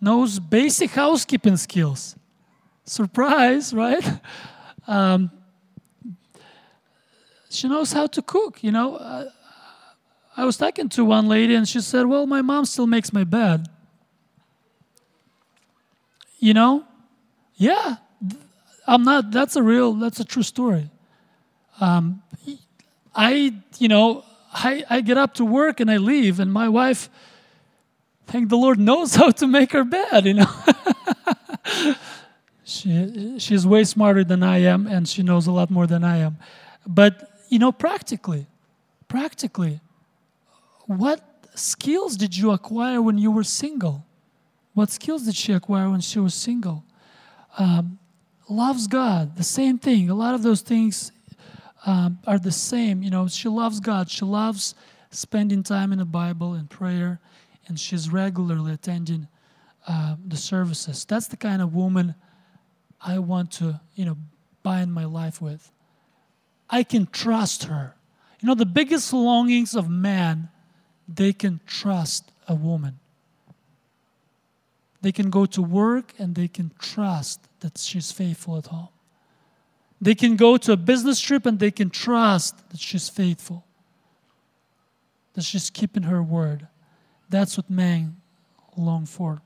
[0.00, 2.16] Knows basic housekeeping skills.
[2.84, 4.04] Surprise, right?
[4.86, 5.30] Um,
[7.48, 8.62] she knows how to cook.
[8.62, 9.30] You know, uh,
[10.36, 13.24] I was talking to one lady and she said, Well, my mom still makes my
[13.24, 13.68] bed.
[16.38, 16.84] You know,
[17.56, 17.96] yeah,
[18.86, 20.90] I'm not, that's a real, that's a true story.
[21.80, 22.22] Um,
[23.14, 27.08] I, you know, I, I get up to work and I leave, and my wife,
[28.26, 30.50] thank the Lord, knows how to make her bed, you know.
[32.64, 36.18] she, she's way smarter than I am, and she knows a lot more than I
[36.18, 36.38] am.
[36.86, 38.46] But you know, practically,
[39.08, 39.80] practically,
[40.86, 41.20] what
[41.54, 44.06] skills did you acquire when you were single?
[44.74, 46.84] What skills did she acquire when she was single?
[47.58, 47.98] Um,
[48.50, 50.10] loves God, the same thing.
[50.10, 51.12] A lot of those things
[51.86, 53.02] um, are the same.
[53.02, 54.10] You know, she loves God.
[54.10, 54.74] She loves
[55.10, 57.20] spending time in the Bible and prayer,
[57.66, 59.28] and she's regularly attending
[59.86, 61.04] uh, the services.
[61.04, 62.14] That's the kind of woman
[63.00, 64.16] I want to, you know,
[64.62, 65.70] bind my life with.
[66.68, 67.94] I can trust her.
[68.40, 70.48] You know, the biggest longings of man,
[71.08, 72.98] they can trust a woman.
[75.02, 78.88] They can go to work and they can trust that she's faithful at home.
[80.00, 83.64] They can go to a business trip and they can trust that she's faithful,
[85.34, 86.68] that she's keeping her word.
[87.28, 88.16] That's what men
[88.76, 89.42] long for.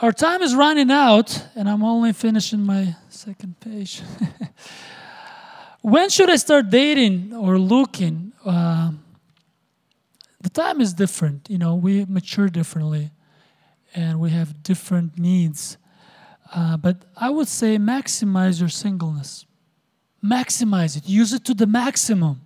[0.00, 4.00] Our time is running out, and I'm only finishing my second page.
[5.82, 8.32] when should I start dating or looking?
[8.42, 8.92] Uh,
[10.40, 11.48] the time is different.
[11.50, 13.10] You know, we mature differently,
[13.94, 15.76] and we have different needs.
[16.54, 19.46] Uh, but I would say maximize your singleness.
[20.24, 21.08] Maximize it.
[21.08, 22.40] Use it to the maximum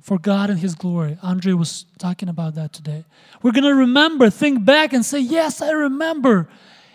[0.00, 1.18] for God and His glory.
[1.22, 3.04] Andre was talking about that today.
[3.42, 6.48] We're going to remember, think back, and say, Yes, I remember.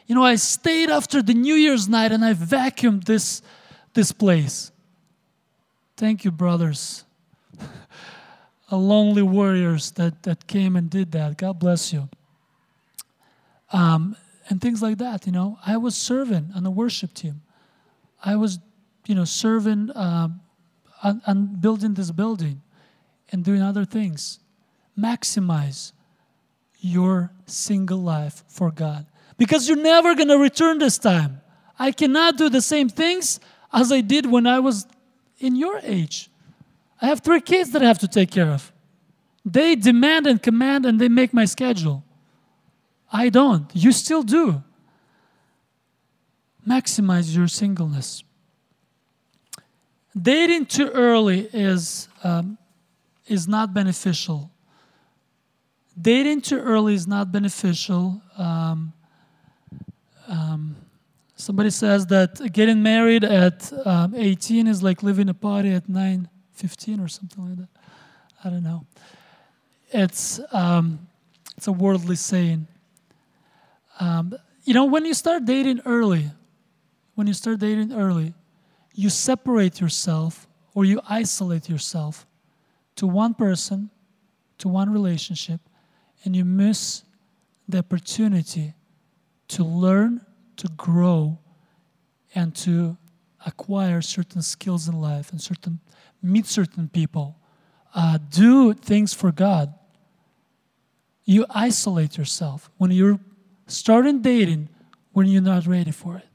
[0.07, 3.41] You know, I stayed after the New Year's night and I vacuumed this,
[3.93, 4.71] this place.
[5.97, 7.04] Thank you, brothers.
[8.71, 11.37] Lonely warriors that, that came and did that.
[11.37, 12.09] God bless you.
[13.71, 14.15] Um,
[14.49, 15.59] and things like that, you know.
[15.65, 17.41] I was serving on the worship team.
[18.23, 18.59] I was,
[19.05, 20.41] you know, serving um,
[21.03, 22.61] on, on building this building
[23.31, 24.39] and doing other things.
[24.97, 25.91] Maximize
[26.79, 29.05] your single life for God
[29.37, 31.41] because you're never going to return this time.
[31.77, 33.39] I cannot do the same things
[33.73, 34.87] as I did when I was
[35.39, 36.29] in your age.
[37.01, 38.71] I have three kids that I have to take care of.
[39.43, 42.03] They demand and command and they make my schedule.
[43.11, 43.69] I don't.
[43.73, 44.63] You still do.
[46.67, 48.23] Maximize your singleness.
[50.19, 52.57] Dating too early is um,
[53.27, 54.49] is not beneficial.
[55.99, 58.21] Dating too early is not beneficial.
[58.37, 58.93] Um,
[60.27, 60.75] um,
[61.35, 66.27] somebody says that getting married at um, 18 is like living a party at 9,
[66.55, 67.69] 15 or something like that.
[68.43, 68.85] I don't know.
[69.91, 71.07] It's, um,
[71.57, 72.67] it's a worldly saying.
[73.99, 76.31] Um, you know, when you start dating early,
[77.15, 78.33] when you start dating early,
[78.93, 82.25] you separate yourself or you isolate yourself
[82.95, 83.89] to one person,
[84.57, 85.61] to one relationship,
[86.23, 87.03] and you miss
[87.67, 88.73] the opportunity
[89.47, 90.21] to learn,
[90.57, 91.37] to grow,
[92.33, 92.97] and to
[93.45, 95.79] acquire certain skills in life and certain
[96.25, 97.37] meet certain people,
[97.93, 99.73] uh, do things for God.
[101.23, 103.19] You isolate yourself when you're
[103.67, 104.69] starting dating
[105.13, 106.27] when you're not ready for it.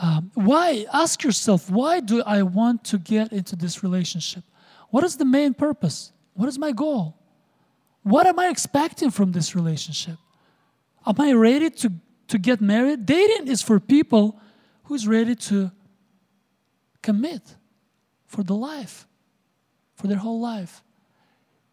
[0.00, 0.86] Um, why?
[0.92, 4.44] Ask yourself, why do I want to get into this relationship?
[4.90, 6.12] What is the main purpose?
[6.34, 7.16] What is my goal?
[8.02, 10.16] What am I expecting from this relationship?
[11.06, 11.92] Am I ready to,
[12.28, 13.06] to get married?
[13.06, 14.38] Dating is for people
[14.84, 15.72] who's ready to
[17.02, 17.42] commit
[18.28, 19.08] for the life,
[19.96, 20.84] for their whole life.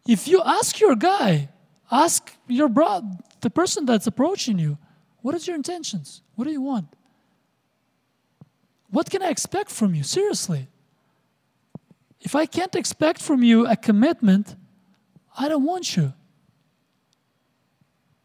[0.08, 1.50] If you ask your guy,
[1.90, 3.02] Ask your bro,
[3.40, 4.78] the person that's approaching you,
[5.22, 6.22] what is your intentions?
[6.34, 6.88] What do you want?
[8.90, 10.02] What can I expect from you?
[10.02, 10.68] Seriously.
[12.20, 14.56] If I can't expect from you a commitment,
[15.38, 16.12] I don't want you.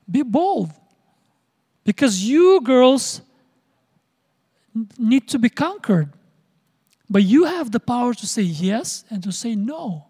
[0.09, 0.71] Be bold.
[1.83, 3.21] Because you girls
[4.97, 6.13] need to be conquered.
[7.11, 10.07] But you have the power to say yes and to say no.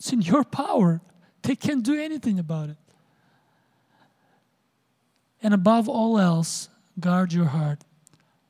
[0.00, 1.00] It's in your power.
[1.42, 2.76] They can't do anything about it.
[5.44, 7.84] And above all else, guard your heart,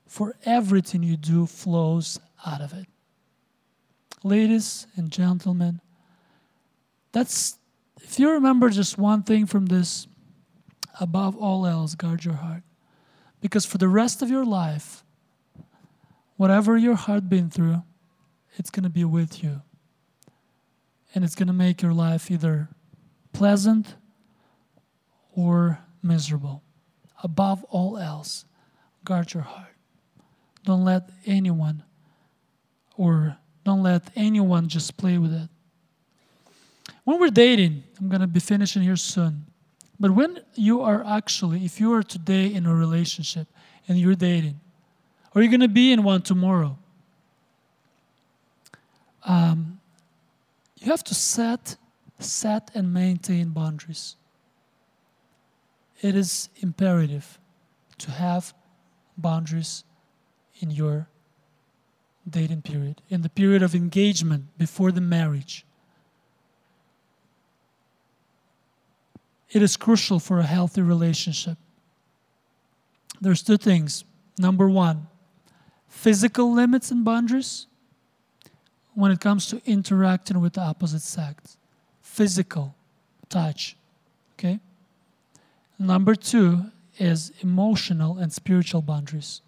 [0.06, 2.86] for everything you do flows out of it.
[4.24, 5.82] Ladies and gentlemen,
[7.12, 7.58] that's
[8.00, 10.06] if you remember just one thing from this,
[10.98, 12.62] above all else, guard your heart.
[13.42, 15.04] Because for the rest of your life,
[16.38, 17.82] whatever your heart been through,
[18.60, 19.62] it's going to be with you.
[21.14, 22.68] And it's going to make your life either
[23.32, 23.94] pleasant
[25.34, 26.62] or miserable.
[27.24, 28.44] Above all else,
[29.02, 29.74] guard your heart.
[30.66, 31.82] Don't let anyone
[32.98, 35.48] or don't let anyone just play with it.
[37.04, 39.46] When we're dating, I'm going to be finishing here soon.
[39.98, 43.48] But when you are actually, if you are today in a relationship
[43.88, 44.60] and you're dating,
[45.34, 46.76] or you're going to be in one tomorrow,
[49.24, 49.80] um,
[50.78, 51.76] you have to set,
[52.18, 54.16] set and maintain boundaries.
[56.00, 57.38] It is imperative
[57.98, 58.54] to have
[59.18, 59.84] boundaries
[60.60, 61.08] in your
[62.28, 65.66] dating period, in the period of engagement before the marriage.
[69.50, 71.58] It is crucial for a healthy relationship.
[73.20, 74.04] There's two things.
[74.38, 75.08] Number one,
[75.88, 77.66] physical limits and boundaries
[78.94, 81.56] when it comes to interacting with the opposite sex.
[82.02, 82.74] Physical
[83.28, 83.76] touch.
[84.34, 84.58] Okay?
[85.78, 86.64] Number two
[86.98, 89.40] is emotional and spiritual boundaries.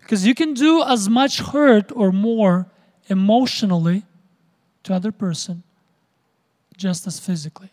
[0.00, 2.66] Because you can do as much hurt or more
[3.08, 4.04] emotionally
[4.84, 5.62] to other person
[6.76, 7.70] just as physically.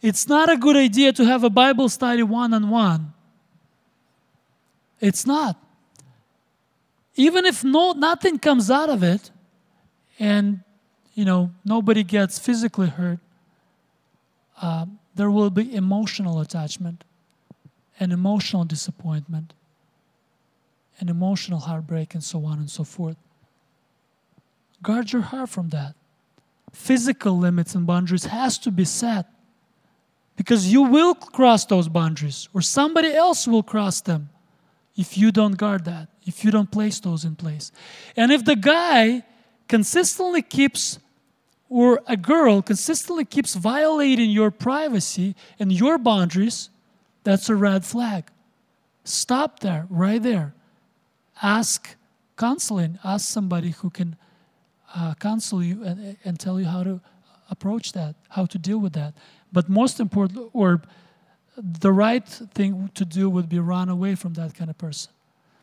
[0.00, 3.14] It's not a good idea to have a Bible study one on one.
[5.00, 5.56] It's not.
[7.16, 9.30] Even if no nothing comes out of it
[10.18, 10.60] and
[11.14, 13.18] you know nobody gets physically hurt,
[14.60, 17.04] uh, there will be emotional attachment
[18.00, 19.52] and emotional disappointment
[20.98, 23.16] and emotional heartbreak and so on and so forth.
[24.82, 25.94] Guard your heart from that.
[26.72, 29.26] Physical limits and boundaries has to be set
[30.36, 34.30] because you will cross those boundaries or somebody else will cross them
[34.96, 37.72] if you don't guard that, if you don't place those in place.
[38.16, 39.22] And if the guy
[39.68, 40.98] consistently keeps
[41.72, 46.68] or a girl consistently keeps violating your privacy and your boundaries,
[47.24, 48.30] that's a red flag.
[49.04, 50.54] Stop there, right there.
[51.42, 51.96] Ask
[52.36, 54.16] counseling, ask somebody who can
[54.94, 57.00] uh, counsel you and, and tell you how to
[57.48, 59.14] approach that, how to deal with that.
[59.50, 60.82] But most important, or
[61.56, 65.10] the right thing to do would be run away from that kind of person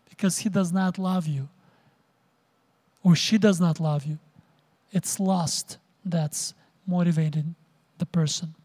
[0.09, 1.49] because he does not love you
[3.03, 4.19] or she does not love you.
[4.91, 6.53] It's lust that's
[6.87, 7.55] motivating
[7.97, 8.55] the person.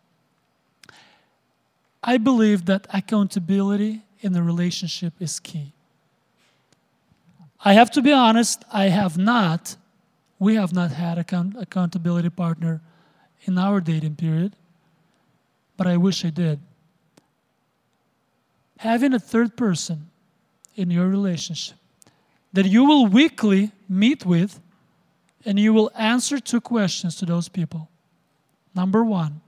[2.03, 5.73] I believe that accountability in the relationship is key.
[7.65, 9.77] I have to be honest, I have not,
[10.39, 12.83] we have not had account, accountability partner
[13.45, 14.55] in our dating period,
[15.77, 16.61] but I wish I did.
[18.79, 20.11] Having a third person
[20.77, 21.79] in your relationship
[22.53, 24.61] that you will weekly meet with
[25.45, 27.89] and you will answer two questions to those people.
[28.75, 29.41] Number one,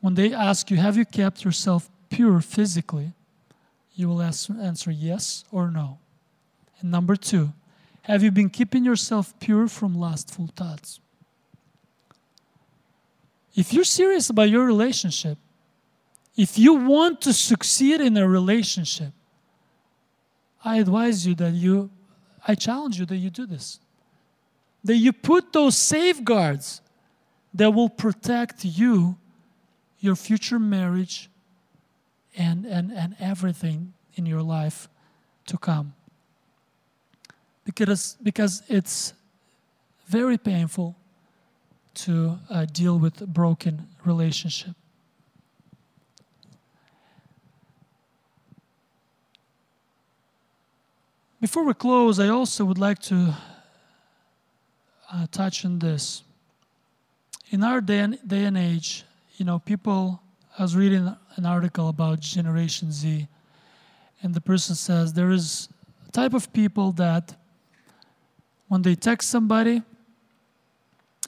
[0.00, 3.12] when they ask you, Have you kept yourself pure physically?
[3.96, 5.98] you will answer yes or no.
[6.80, 7.54] And number two,
[8.02, 11.00] have you been keeping yourself pure from lustful thoughts?
[13.54, 15.38] If you're serious about your relationship,
[16.36, 19.12] if you want to succeed in a relationship,
[20.62, 21.90] I advise you that you
[22.46, 23.80] I challenge you that you do this.
[24.84, 26.80] That you put those safeguards
[27.52, 29.16] that will protect you,
[29.98, 31.28] your future marriage,
[32.36, 34.88] and, and, and everything in your life
[35.46, 35.94] to come.
[37.64, 39.12] Because, because it's
[40.06, 40.94] very painful
[41.94, 44.76] to uh, deal with broken relationship.
[51.38, 53.34] Before we close, I also would like to
[55.12, 56.22] uh, touch on this.
[57.50, 59.04] In our day and, day and age,
[59.36, 60.22] you know, people,
[60.58, 63.28] I was reading an article about Generation Z,
[64.22, 65.68] and the person says there is
[66.08, 67.34] a type of people that
[68.68, 69.82] when they text somebody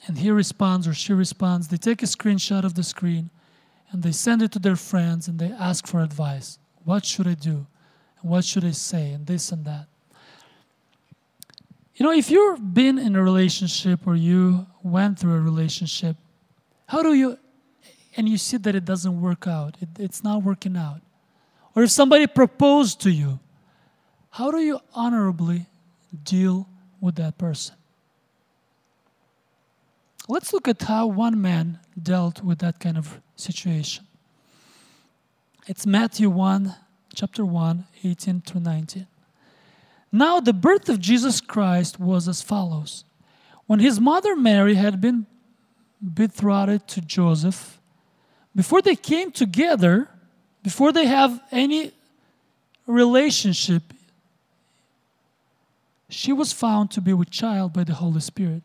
[0.07, 3.29] and he responds or she responds, they take a screenshot of the screen
[3.91, 6.57] and they send it to their friends and they ask for advice.
[6.83, 7.67] What should I do?
[8.21, 9.11] And what should I say?
[9.11, 9.85] And this and that.
[11.99, 16.15] You know, if you've been in a relationship or you went through a relationship,
[16.87, 17.37] how do you,
[18.15, 21.01] and you see that it doesn't work out, it, it's not working out.
[21.75, 23.41] Or if somebody proposed to you,
[24.29, 25.65] how do you honorably
[26.23, 26.69] deal
[27.01, 27.75] with that person?
[30.29, 34.07] Let's look at how one man dealt with that kind of situation.
[35.67, 36.75] It's Matthew 1,
[37.13, 39.05] chapter 1, 18 through 19.
[40.11, 43.03] Now, the birth of Jesus Christ was as follows.
[43.67, 45.27] When his mother Mary had been
[46.01, 47.79] betrothed to Joseph,
[48.55, 50.09] before they came together,
[50.63, 51.91] before they have any
[52.87, 53.93] relationship,
[56.09, 58.63] she was found to be with child by the Holy Spirit.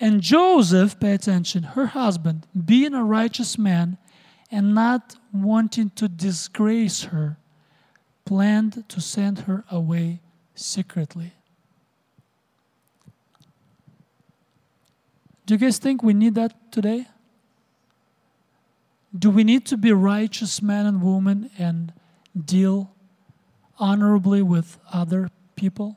[0.00, 3.96] And Joseph, pay attention, her husband, being a righteous man
[4.50, 7.38] and not wanting to disgrace her,
[8.24, 10.20] planned to send her away
[10.56, 11.32] secretly.
[15.46, 17.06] Do you guys think we need that today?
[19.16, 21.92] Do we need to be righteous men and women and
[22.44, 22.90] deal
[23.78, 25.96] honorably with other people?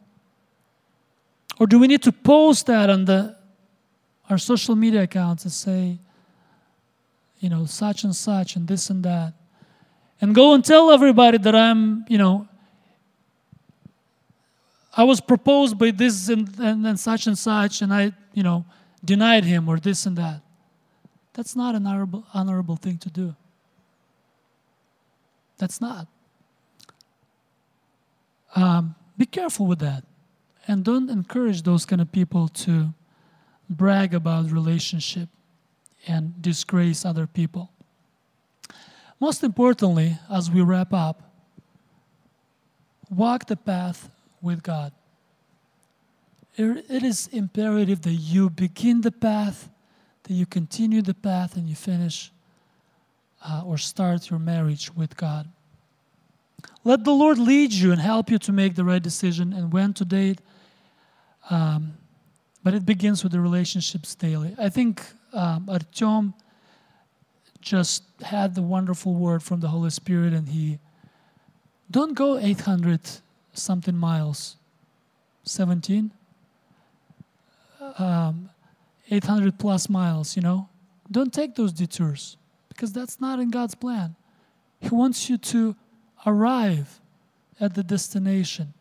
[1.59, 3.37] Or do we need to post that on the
[4.29, 5.97] our social media accounts and say,
[7.39, 9.33] you know, such and such and this and that?
[10.21, 12.47] And go and tell everybody that I'm, you know,
[14.95, 18.65] I was proposed by this and, and, and such and such, and I, you know,
[19.03, 20.41] denied him or this and that.
[21.33, 23.35] That's not an honorable, honorable thing to do.
[25.57, 26.07] That's not.
[28.55, 30.03] Um, be careful with that.
[30.67, 32.93] And don't encourage those kind of people to
[33.69, 35.29] brag about relationship
[36.07, 37.71] and disgrace other people.
[39.19, 41.31] Most importantly, as we wrap up,
[43.09, 44.09] walk the path
[44.41, 44.91] with God.
[46.57, 49.69] It is imperative that you begin the path,
[50.23, 52.31] that you continue the path, and you finish
[53.47, 55.47] uh, or start your marriage with God.
[56.83, 59.93] Let the Lord lead you and help you to make the right decision and when
[59.93, 60.41] to date.
[61.49, 61.93] Um,
[62.63, 64.55] but it begins with the relationships daily.
[64.57, 65.01] I think
[65.33, 66.33] um, Artyom
[67.61, 70.79] just had the wonderful word from the Holy Spirit, and he
[71.89, 73.01] don't go 800
[73.59, 74.57] something miles,
[75.43, 76.11] 17,
[77.97, 78.49] um,
[79.09, 80.69] 800 plus miles, you know.
[81.11, 82.37] Don't take those detours
[82.67, 84.15] because that's not in God's plan.
[84.79, 85.75] He wants you to
[86.25, 86.99] arrive
[87.59, 88.73] at the destination,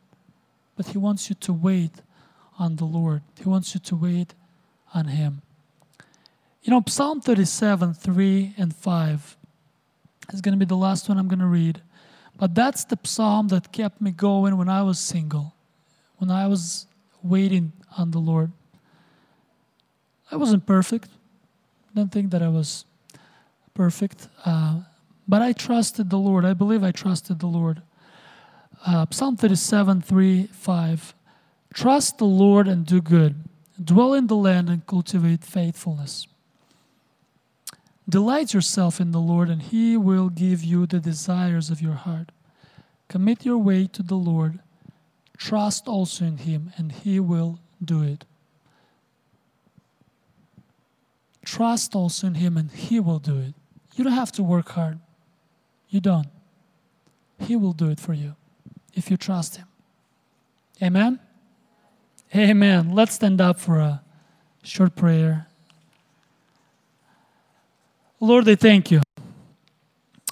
[0.76, 2.03] but He wants you to wait
[2.59, 3.22] on the Lord.
[3.39, 4.35] He wants you to wait
[4.95, 5.43] on Him.
[6.62, 9.37] You know, Psalm 37, 3 and 5
[10.33, 11.81] is going to be the last one I'm going to read.
[12.39, 15.55] But that's the psalm that kept me going when I was single,
[16.18, 16.86] when I was
[17.22, 18.53] waiting on the Lord.
[20.30, 21.09] I wasn't perfect.
[21.95, 22.84] Don't think that I was
[23.74, 24.28] perfect.
[24.45, 24.80] Uh,
[25.26, 26.45] but I trusted the Lord.
[26.45, 27.82] I believe I trusted the Lord.
[28.86, 31.14] Uh, Psalm 37, 3, 5.
[31.74, 33.45] Trust the Lord and do good.
[33.82, 36.26] Dwell in the land and cultivate faithfulness.
[38.09, 42.32] Delight yourself in the Lord, and He will give you the desires of your heart.
[43.09, 44.61] Commit your way to the Lord.
[45.36, 48.24] Trust also in Him, and He will do it.
[51.44, 53.54] Trust also in Him, and He will do it.
[53.94, 55.00] You don't have to work hard.
[55.88, 56.28] You don't.
[57.40, 58.36] He will do it for you
[58.94, 59.66] if you trust Him.
[60.82, 61.20] Amen?
[62.34, 62.94] Amen.
[62.94, 64.02] Let's stand up for a
[64.62, 65.46] short prayer.
[68.21, 69.01] Lord, I thank you.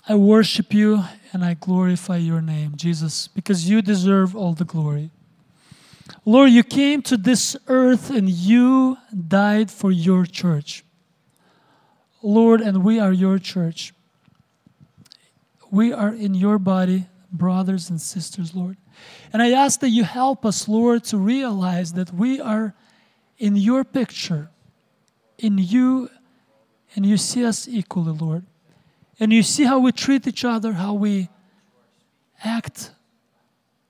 [0.09, 5.11] I worship you and I glorify your name, Jesus, because you deserve all the glory.
[6.25, 8.97] Lord, you came to this earth and you
[9.29, 10.85] died for your church.
[12.23, 13.93] Lord, and we are your church.
[15.71, 18.77] We are in your body, brothers and sisters, Lord.
[19.33, 22.75] And I ask that you help us, Lord, to realize that we are
[23.39, 24.51] in your picture,
[25.39, 26.09] in you
[26.97, 28.45] and you see us equally, Lord.
[29.21, 31.29] And you see how we treat each other, how we
[32.43, 32.91] act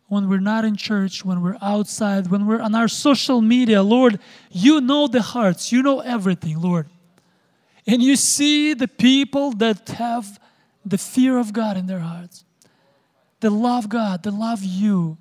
[0.08, 3.82] when we're not in church, when we're outside, when we're on our social media.
[3.82, 6.88] Lord, you know the hearts, you know everything, Lord.
[7.86, 10.40] and you see the people that have
[10.84, 12.44] the fear of God in their hearts.
[13.40, 15.18] They love God, they love you,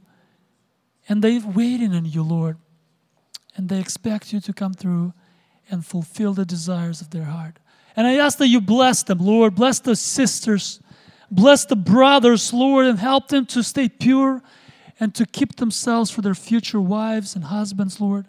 [1.08, 2.58] and they're waiting on you, Lord.
[3.56, 5.14] And they expect you to come through
[5.70, 7.60] and fulfill the desires of their heart.
[7.96, 9.56] And I ask that you bless them, Lord.
[9.56, 10.80] Bless the sisters,
[11.32, 14.41] bless the brothers, Lord, and help them to stay pure
[15.00, 18.28] and to keep themselves for their future wives and husbands, Lord,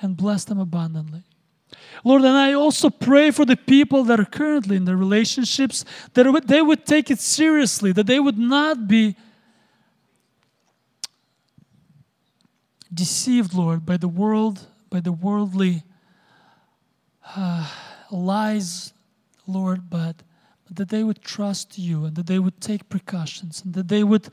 [0.00, 1.22] and bless them abundantly.
[2.04, 5.84] Lord, and I also pray for the people that are currently in their relationships
[6.14, 9.16] that they would take it seriously, that they would not be
[12.92, 15.82] deceived, Lord, by the world, by the worldly
[17.34, 17.68] uh,
[18.10, 18.92] lies,
[19.46, 20.22] Lord, but,
[20.70, 24.28] that they would trust you and that they would take precautions and that they would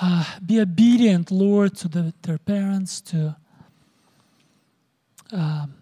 [0.00, 3.36] uh, be obedient, Lord, to the, their parents, to,
[5.32, 5.74] um,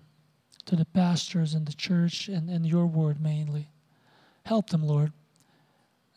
[0.67, 3.69] to the pastors and the church and, and your word mainly.
[4.45, 5.13] Help them, Lord.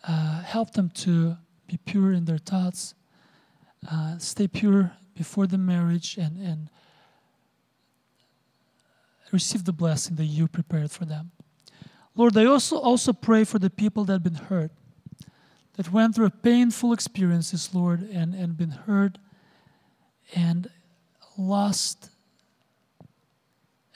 [0.07, 1.37] Uh, help them to
[1.67, 2.93] be pure in their thoughts,
[3.89, 6.69] uh, stay pure before the marriage, and, and
[9.31, 11.31] receive the blessing that you prepared for them.
[12.15, 14.71] Lord, I also, also pray for the people that have been hurt
[15.75, 19.17] that went through painful experiences, Lord, and, and been hurt
[20.35, 20.69] and
[21.37, 22.09] lost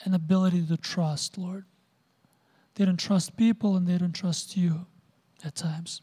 [0.04, 1.64] an ability to trust, Lord.
[2.74, 4.86] They don't trust people and they don't trust you
[5.44, 6.00] at times.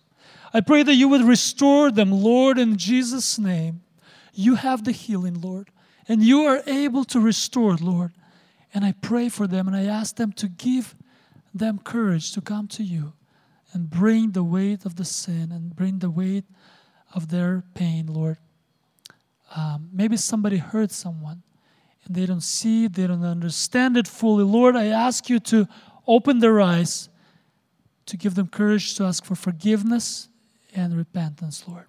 [0.54, 3.82] I pray that you would restore them, Lord, in Jesus' name.
[4.34, 5.70] You have the healing, Lord,
[6.08, 8.12] and you are able to restore, Lord.
[8.74, 10.96] And I pray for them and I ask them to give
[11.56, 13.14] them courage to come to you
[13.74, 16.44] and bring the weight of the sin and bring the weight
[17.14, 18.38] of their pain, Lord.
[19.56, 21.44] Um, maybe somebody hurt someone
[22.06, 24.44] and they don't see, they don't understand it fully.
[24.44, 25.68] Lord, I ask you to
[26.06, 27.10] open their eyes,
[28.06, 30.30] to give them courage to ask for forgiveness
[30.76, 31.86] and repentance, Lord.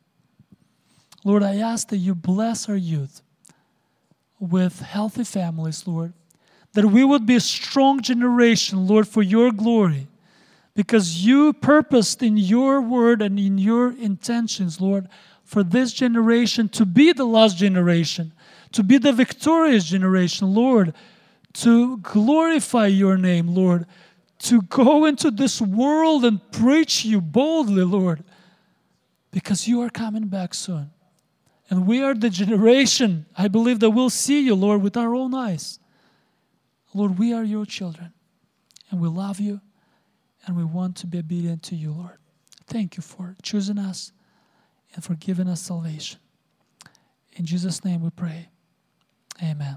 [1.25, 3.21] Lord, I ask that you bless our youth
[4.39, 6.13] with healthy families, Lord,
[6.77, 10.09] that we would be a strong generation, Lord, for your glory
[10.75, 15.09] because you purposed in your word and in your intentions, Lord,
[15.43, 18.31] for this generation to be the last generation,
[18.73, 20.93] to be the victorious generation, Lord,
[21.55, 23.87] to glorify your name, Lord,
[24.41, 28.23] to go into this world and preach you boldly, Lord,
[29.31, 30.91] because you are coming back soon.
[31.71, 35.33] And we are the generation, I believe, that will see you, Lord, with our own
[35.33, 35.79] eyes.
[36.97, 38.15] Lord, we are your children,
[38.91, 39.61] and we love you
[40.47, 42.17] and we want to be obedient to you, Lord.
[42.67, 44.13] Thank you for choosing us
[44.95, 46.21] and for giving us salvation.
[47.35, 48.49] In Jesus' name we pray.
[49.43, 49.77] Amen.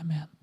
[0.00, 0.33] Amen.